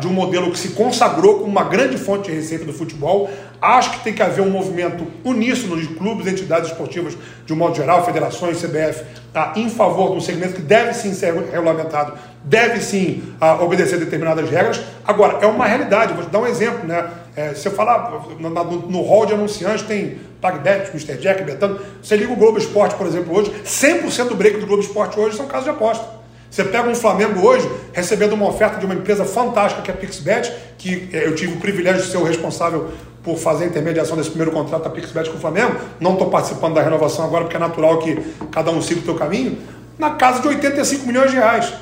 [0.00, 3.28] de um modelo que se consagrou como uma grande fonte de receita do futebol.
[3.60, 7.74] Acho que tem que haver um movimento uníssono de clubes, entidades esportivas de um modo
[7.74, 9.02] geral, federações, CBF,
[9.32, 12.12] tá, em favor de um segmento que deve sim ser regulamentado,
[12.44, 14.80] deve sim ah, obedecer determinadas regras.
[15.04, 16.86] Agora, é uma realidade, vou te dar um exemplo.
[16.86, 17.10] Né?
[17.34, 21.16] É, você fala no, no, no hall de anunciantes, tem PagBet, Mr.
[21.16, 21.80] Jack, Betano.
[22.02, 25.36] Você liga o Globo Esporte, por exemplo, hoje, 100% do break do Globo Esporte hoje
[25.36, 26.23] são casos de aposta.
[26.54, 29.96] Você pega um Flamengo hoje, recebendo uma oferta de uma empresa fantástica que é a
[29.96, 32.92] Pixbet, que é, eu tive o privilégio de ser o responsável
[33.24, 35.76] por fazer a intermediação desse primeiro contrato da Pixbet com o Flamengo.
[35.98, 38.14] Não estou participando da renovação agora, porque é natural que
[38.52, 39.58] cada um siga o seu caminho.
[39.98, 41.74] Na casa de 85 milhões de reais.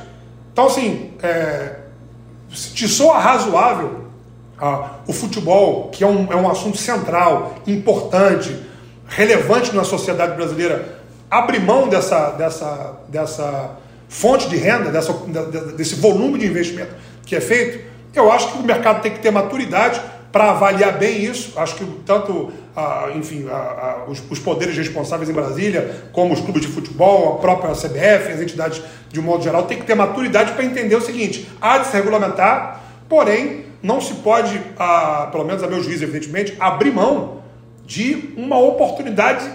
[0.55, 1.81] Então, assim, é,
[2.49, 4.07] te soa razoável
[4.59, 8.59] ah, o futebol, que é um, é um assunto central, importante,
[9.07, 10.99] relevante na sociedade brasileira,
[11.31, 13.82] abrir mão dessa, dessa, dessa
[14.13, 15.13] fonte de renda, dessa,
[15.75, 16.95] desse volume de investimento
[17.25, 17.83] que é feito,
[18.15, 20.01] eu acho que o mercado tem que ter maturidade
[20.31, 21.59] para avaliar bem isso.
[21.59, 26.61] Acho que tanto, ah, enfim, ah, os, os, poderes responsáveis em Brasília, como os clubes
[26.61, 30.53] de futebol, a própria CBF, as entidades de um modo geral, tem que ter maturidade
[30.53, 34.61] para entender o seguinte: há de se regulamentar, porém não se pode,
[35.33, 37.43] pelo menos a meu juízo, evidentemente, abrir mão
[37.87, 39.51] de uma oportunidade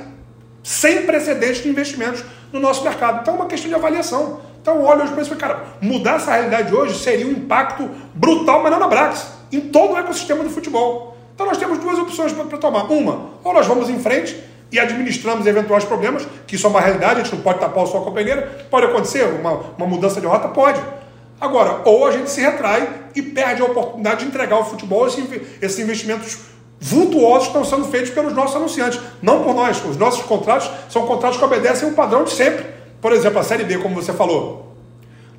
[0.64, 3.22] sem precedentes de investimentos no nosso mercado.
[3.22, 4.47] Então é uma questão de avaliação.
[4.68, 8.70] Então olha hoje para isso cara, mudar essa realidade hoje seria um impacto brutal, mas
[8.70, 11.15] não na Brax, em todo o ecossistema do futebol.
[11.34, 12.84] Então nós temos duas opções para tomar.
[12.91, 14.38] Uma, ou nós vamos em frente
[14.70, 17.88] e administramos eventuais problemas, que isso é uma realidade, a gente não pode tapar o
[17.88, 20.82] sol com a peneira, pode acontecer, uma, uma mudança de rota pode.
[21.39, 25.22] Agora, ou a gente se retrai e perde a oportunidade de entregar ao futebol esse,
[25.61, 26.39] esses investimentos
[26.78, 29.82] vultuosos que estão sendo feitos pelos nossos anunciantes, não por nós.
[29.86, 32.77] Os nossos contratos são contratos que obedecem o padrão de sempre.
[33.02, 34.76] Por exemplo, a Série B, como você falou.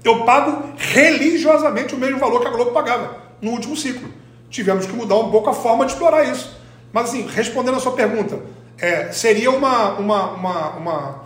[0.04, 4.08] Eu pago religiosamente o mesmo valor que a Globo pagava no último ciclo.
[4.48, 6.56] Tivemos que mudar um pouco a forma de explorar isso.
[6.92, 8.40] Mas, assim, respondendo a sua pergunta,
[8.78, 11.24] é, seria uma, uma, uma, uma,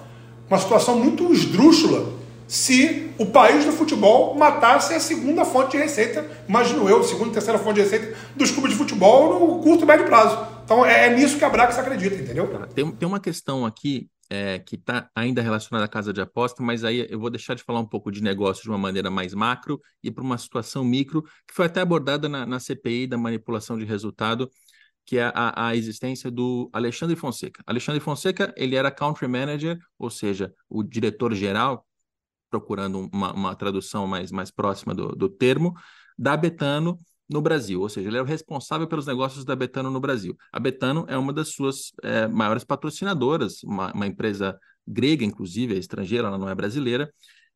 [0.49, 2.13] uma situação muito esdrúxula
[2.53, 7.33] se o país do futebol matasse a segunda fonte de receita, imagino eu, segunda e
[7.33, 10.39] terceira fonte de receita dos clubes de futebol no curto e médio prazo.
[10.63, 12.47] Então é, é nisso que a Brax acredita, entendeu?
[12.75, 16.85] Tem, tem uma questão aqui é, que está ainda relacionada à casa de aposta, mas
[16.85, 19.79] aí eu vou deixar de falar um pouco de negócio de uma maneira mais macro
[20.03, 23.85] e para uma situação micro, que foi até abordada na, na CPI da manipulação de
[23.85, 24.51] resultado,
[25.05, 27.63] que é a, a, existência do Alexandre Fonseca.
[27.67, 31.87] Alexandre Fonseca, ele era country manager, ou seja, o diretor-geral,
[32.49, 35.75] procurando uma, uma, tradução mais, mais próxima do, do termo,
[36.19, 36.99] da Betano
[37.33, 40.37] no Brasil, ou seja, ele é o responsável pelos negócios da Betano no Brasil.
[40.53, 45.79] A Betano é uma das suas é, maiores patrocinadoras, uma, uma, empresa grega, inclusive, é
[45.79, 47.11] estrangeira, ela não é brasileira,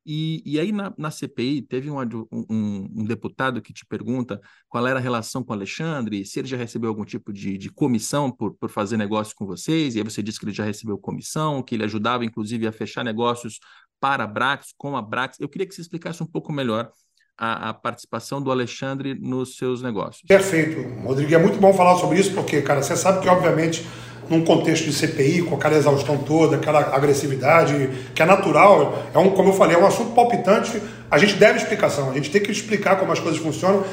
[0.09, 2.01] e, e aí na, na CPI teve um,
[2.31, 6.47] um, um, deputado que te pergunta qual era a relação com o Alexandre, se ele
[6.47, 10.05] já recebeu algum tipo de, de comissão por, por fazer negócio com vocês, e aí
[10.05, 13.59] você disse que ele já recebeu comissão, que ele ajudava inclusive a fechar negócios
[13.99, 15.41] para a Brax, com a Brax.
[15.41, 16.91] Eu queria que você explicasse um pouco melhor
[17.39, 20.23] a, a, participação do Alexandre nos seus negócios.
[20.27, 21.35] Perfeito, Rodrigo.
[21.35, 23.87] É muito bom falar sobre isso, porque, cara, você sabe que, obviamente,
[24.29, 29.31] num contexto de CPI, com aquela exaustão toda, aquela agressividade, que é natural, é um,
[29.31, 32.51] como eu falei, é um assunto palpitante, a gente deve explicação, a gente tem que
[32.51, 33.85] explicar como as coisas funcionam.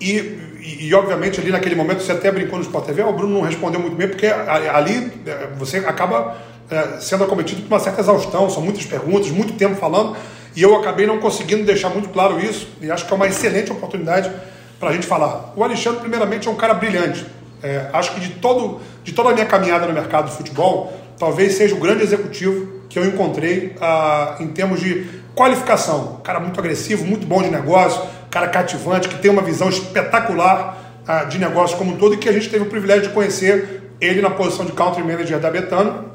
[0.00, 0.16] E,
[0.60, 3.42] e, e obviamente, ali naquele momento, você até brincou no Sport TV, o Bruno não
[3.42, 6.36] respondeu muito bem, porque ali é, você acaba
[6.70, 10.16] é, sendo acometido por uma certa exaustão, são muitas perguntas, muito tempo falando,
[10.54, 13.72] e eu acabei não conseguindo deixar muito claro isso, e acho que é uma excelente
[13.72, 14.30] oportunidade
[14.78, 15.52] para a gente falar.
[15.56, 17.24] O Alexandre, primeiramente, é um cara brilhante,
[17.62, 21.54] é, acho que de, todo, de toda a minha caminhada no mercado de futebol, talvez
[21.54, 26.20] seja o grande executivo que eu encontrei ah, em termos de qualificação.
[26.24, 31.24] Cara muito agressivo, muito bom de negócio, cara cativante, que tem uma visão espetacular ah,
[31.24, 34.20] de negócio como um todo e que a gente teve o privilégio de conhecer ele
[34.20, 36.06] na posição de country manager da Betano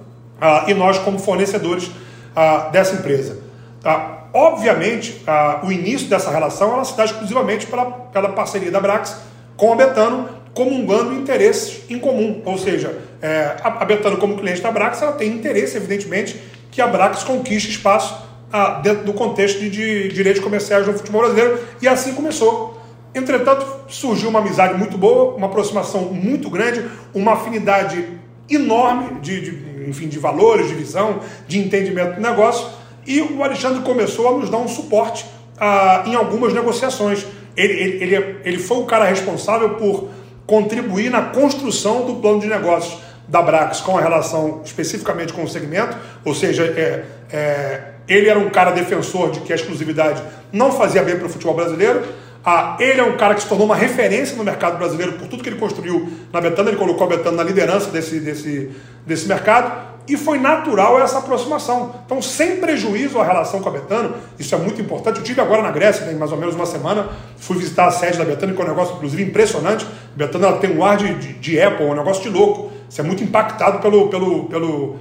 [0.41, 1.89] ah, e nós como fornecedores
[2.35, 3.39] ah, dessa empresa.
[3.83, 8.79] Ah, obviamente, ah, o início dessa relação ela se dá exclusivamente pela, pela parceria da
[8.79, 9.17] Brax
[9.55, 12.41] com a Betano, comungando interesses em comum.
[12.45, 16.39] Ou seja, é, a, Betano, como cliente da Brax, ela tem interesse, evidentemente,
[16.71, 21.21] que a Brax conquiste espaço ah, dentro do contexto de, de direitos comerciais no futebol
[21.21, 22.81] brasileiro, e assim começou.
[23.13, 28.05] Entretanto, surgiu uma amizade muito boa, uma aproximação muito grande, uma afinidade
[28.49, 32.67] enorme de, de, enfim, de valores, de visão, de entendimento do negócio,
[33.07, 35.25] e o Alexandre começou a nos dar um suporte
[35.57, 37.25] ah, em algumas negociações.
[37.55, 40.09] Ele, ele, ele, ele foi o cara responsável por
[40.45, 45.47] contribuir na construção do plano de negócios da Brax com a relação especificamente com o
[45.47, 50.71] segmento, ou seja, é, é, ele era um cara defensor de que a exclusividade não
[50.71, 52.03] fazia bem para o futebol brasileiro.
[52.45, 55.43] Ah, ele é um cara que se tornou uma referência no mercado brasileiro por tudo
[55.43, 58.71] que ele construiu na Betano, ele colocou a Betano na liderança desse, desse,
[59.05, 61.93] desse mercado e foi natural essa aproximação.
[62.05, 65.17] Então, sem prejuízo à relação com a Betano, isso é muito importante.
[65.17, 68.17] Eu tive agora na Grécia, tem mais ou menos uma semana, fui visitar a sede
[68.17, 69.85] da Betano, que é um negócio, inclusive, impressionante.
[69.85, 72.71] A Betano ela tem um ar de, de, de Apple, um negócio de louco.
[72.89, 74.95] Você é muito impactado pelo, pelo, pelo,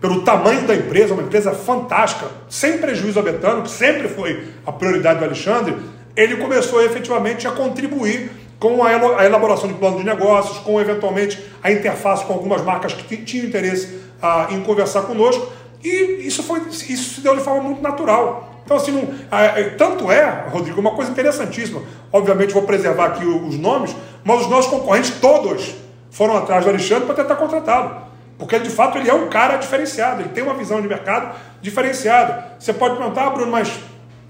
[0.00, 4.70] pelo tamanho da empresa, uma empresa fantástica, sem prejuízo a Betano, que sempre foi a
[4.70, 5.76] prioridade do Alexandre.
[6.14, 11.72] Ele começou efetivamente a contribuir com a elaboração de plano de negócios, com eventualmente a
[11.72, 15.52] interface com algumas marcas que tinham interesse ah, em conversar conosco,
[15.82, 18.52] e isso, foi, isso se deu de forma muito natural.
[18.64, 21.82] Então, assim, não, é, tanto é, Rodrigo, uma coisa interessantíssima.
[22.12, 23.94] Obviamente, vou preservar aqui os nomes,
[24.24, 25.74] mas os nossos concorrentes todos
[26.10, 28.02] foram atrás do Alexandre para tentar contratá-lo.
[28.38, 32.52] Porque, de fato, ele é um cara diferenciado, ele tem uma visão de mercado diferenciada.
[32.58, 33.72] Você pode perguntar, ah, Bruno, mas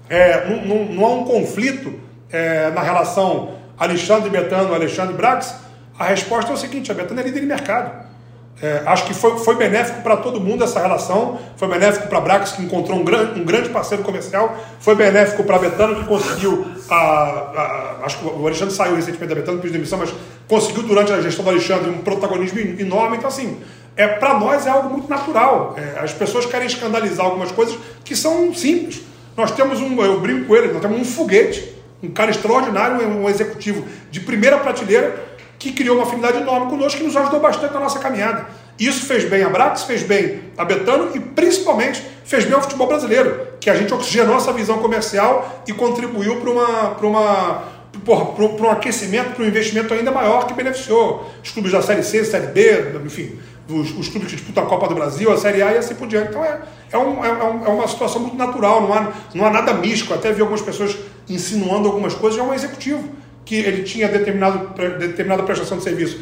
[0.09, 1.99] é, não, não, não, há um conflito
[2.31, 5.55] é, na relação Alexandre Betano, Alexandre Brax?
[5.97, 8.12] A resposta é o seguinte: a Betano é líder de mercado.
[8.61, 11.39] É, acho que foi, foi benéfico para todo mundo essa relação.
[11.57, 14.57] Foi benéfico para a Brax, que encontrou um, gran, um grande parceiro comercial.
[14.79, 16.65] Foi benéfico para a Betano, que conseguiu.
[16.89, 20.13] A, a, acho que o Alexandre saiu recentemente da Betano, pediu demissão, mas
[20.47, 23.17] conseguiu durante a gestão do Alexandre um protagonismo enorme.
[23.17, 23.59] Então, assim,
[23.95, 25.75] é, para nós é algo muito natural.
[25.77, 29.01] É, as pessoas querem escandalizar algumas coisas que são simples.
[29.35, 33.27] Nós temos um, eu brinco com ele, nós temos um foguete, um cara extraordinário, um
[33.27, 35.32] executivo de primeira prateleira
[35.63, 38.45] que criou uma afinidade enorme conosco, que nos ajudou bastante na nossa caminhada.
[38.77, 42.87] Isso fez bem a Brax, fez bem a Betano e principalmente fez bem ao futebol
[42.87, 47.63] brasileiro, que a gente oxigenou essa visão comercial e contribuiu para uma, para uma,
[48.03, 52.25] para um aquecimento, para um investimento ainda maior que beneficiou os clubes da Série C,
[52.25, 53.39] Série B, enfim,
[53.69, 56.07] os, os clubes que disputam a Copa do Brasil, a Série A e assim por
[56.07, 56.29] diante.
[56.29, 56.59] Então é,
[56.91, 60.13] é, um, é, um, é uma situação muito natural, não há, não há nada místico.
[60.13, 60.97] Até vi algumas pessoas
[61.29, 66.19] insinuando algumas coisas, é um executivo que ele tinha determinado, determinada prestação de serviço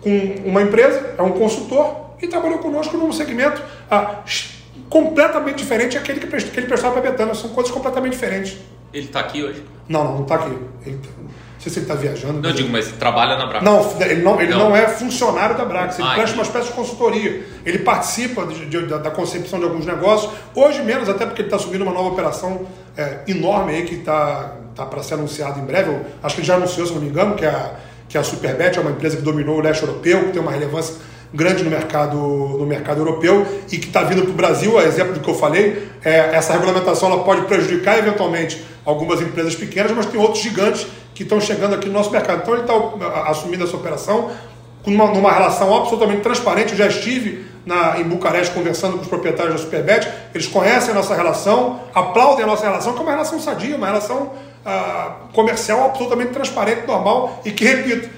[0.00, 4.22] com uma empresa, é um consultor, e trabalhou conosco num segmento ah,
[4.88, 7.34] completamente diferente daquele que, que ele prestava para Betânia.
[7.34, 8.58] São coisas completamente diferentes.
[8.92, 9.62] Ele está aqui hoje?
[9.88, 10.56] Não, não, não está aqui.
[10.84, 11.08] Ele, tá,
[11.60, 12.40] não sei se ele está viajando.
[12.40, 13.62] Não, eu digo, mas trabalha na Brax.
[13.62, 14.70] Não, ele não, ele não.
[14.70, 15.98] não é funcionário da Brax.
[15.98, 17.44] Ele ah, presta uma espécie de consultoria.
[17.66, 20.32] Ele participa de, de, da, da, concepção de alguns negócios.
[20.54, 24.54] Hoje menos, até porque ele está subindo uma nova operação é, enorme aí que está
[24.74, 25.90] tá, tá para ser anunciado em breve.
[25.90, 27.72] Eu acho que ele já anunciou, se não me engano, que é a,
[28.08, 30.52] que é a Superbet é uma empresa que dominou o leste europeu, que tem uma
[30.52, 30.94] relevância
[31.32, 35.12] grande no mercado, no mercado europeu e que está vindo para o Brasil, a exemplo
[35.12, 40.06] do que eu falei, é, essa regulamentação ela pode prejudicar eventualmente algumas empresas pequenas, mas
[40.06, 42.42] tem outros gigantes que estão chegando aqui no nosso mercado.
[42.42, 44.30] Então ele está assumindo essa operação
[44.82, 46.72] com uma, numa relação absolutamente transparente.
[46.72, 50.94] Eu já estive na, em Bucareste conversando com os proprietários da Superbet, eles conhecem a
[50.94, 54.32] nossa relação, aplaudem a nossa relação, que é uma relação sadia, uma relação
[54.64, 58.08] ah, comercial absolutamente transparente, normal e que, repito,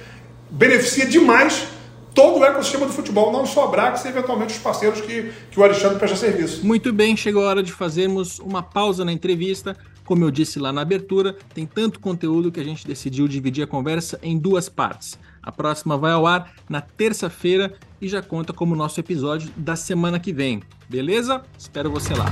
[0.51, 1.67] beneficia demais
[2.15, 5.59] todo o ecossistema do futebol, não só a Brax e eventualmente os parceiros que, que
[5.59, 6.65] o Alexandre presta serviço.
[6.65, 9.77] Muito bem, chegou a hora de fazermos uma pausa na entrevista.
[10.13, 13.67] Como eu disse lá na abertura, tem tanto conteúdo que a gente decidiu dividir a
[13.67, 15.19] conversa em duas partes.
[15.43, 20.21] A próxima vai ao ar na terça-feira e já conta como nosso episódio da semana
[20.21, 20.63] que vem.
[20.87, 21.43] Beleza?
[21.59, 22.27] Espero você lá.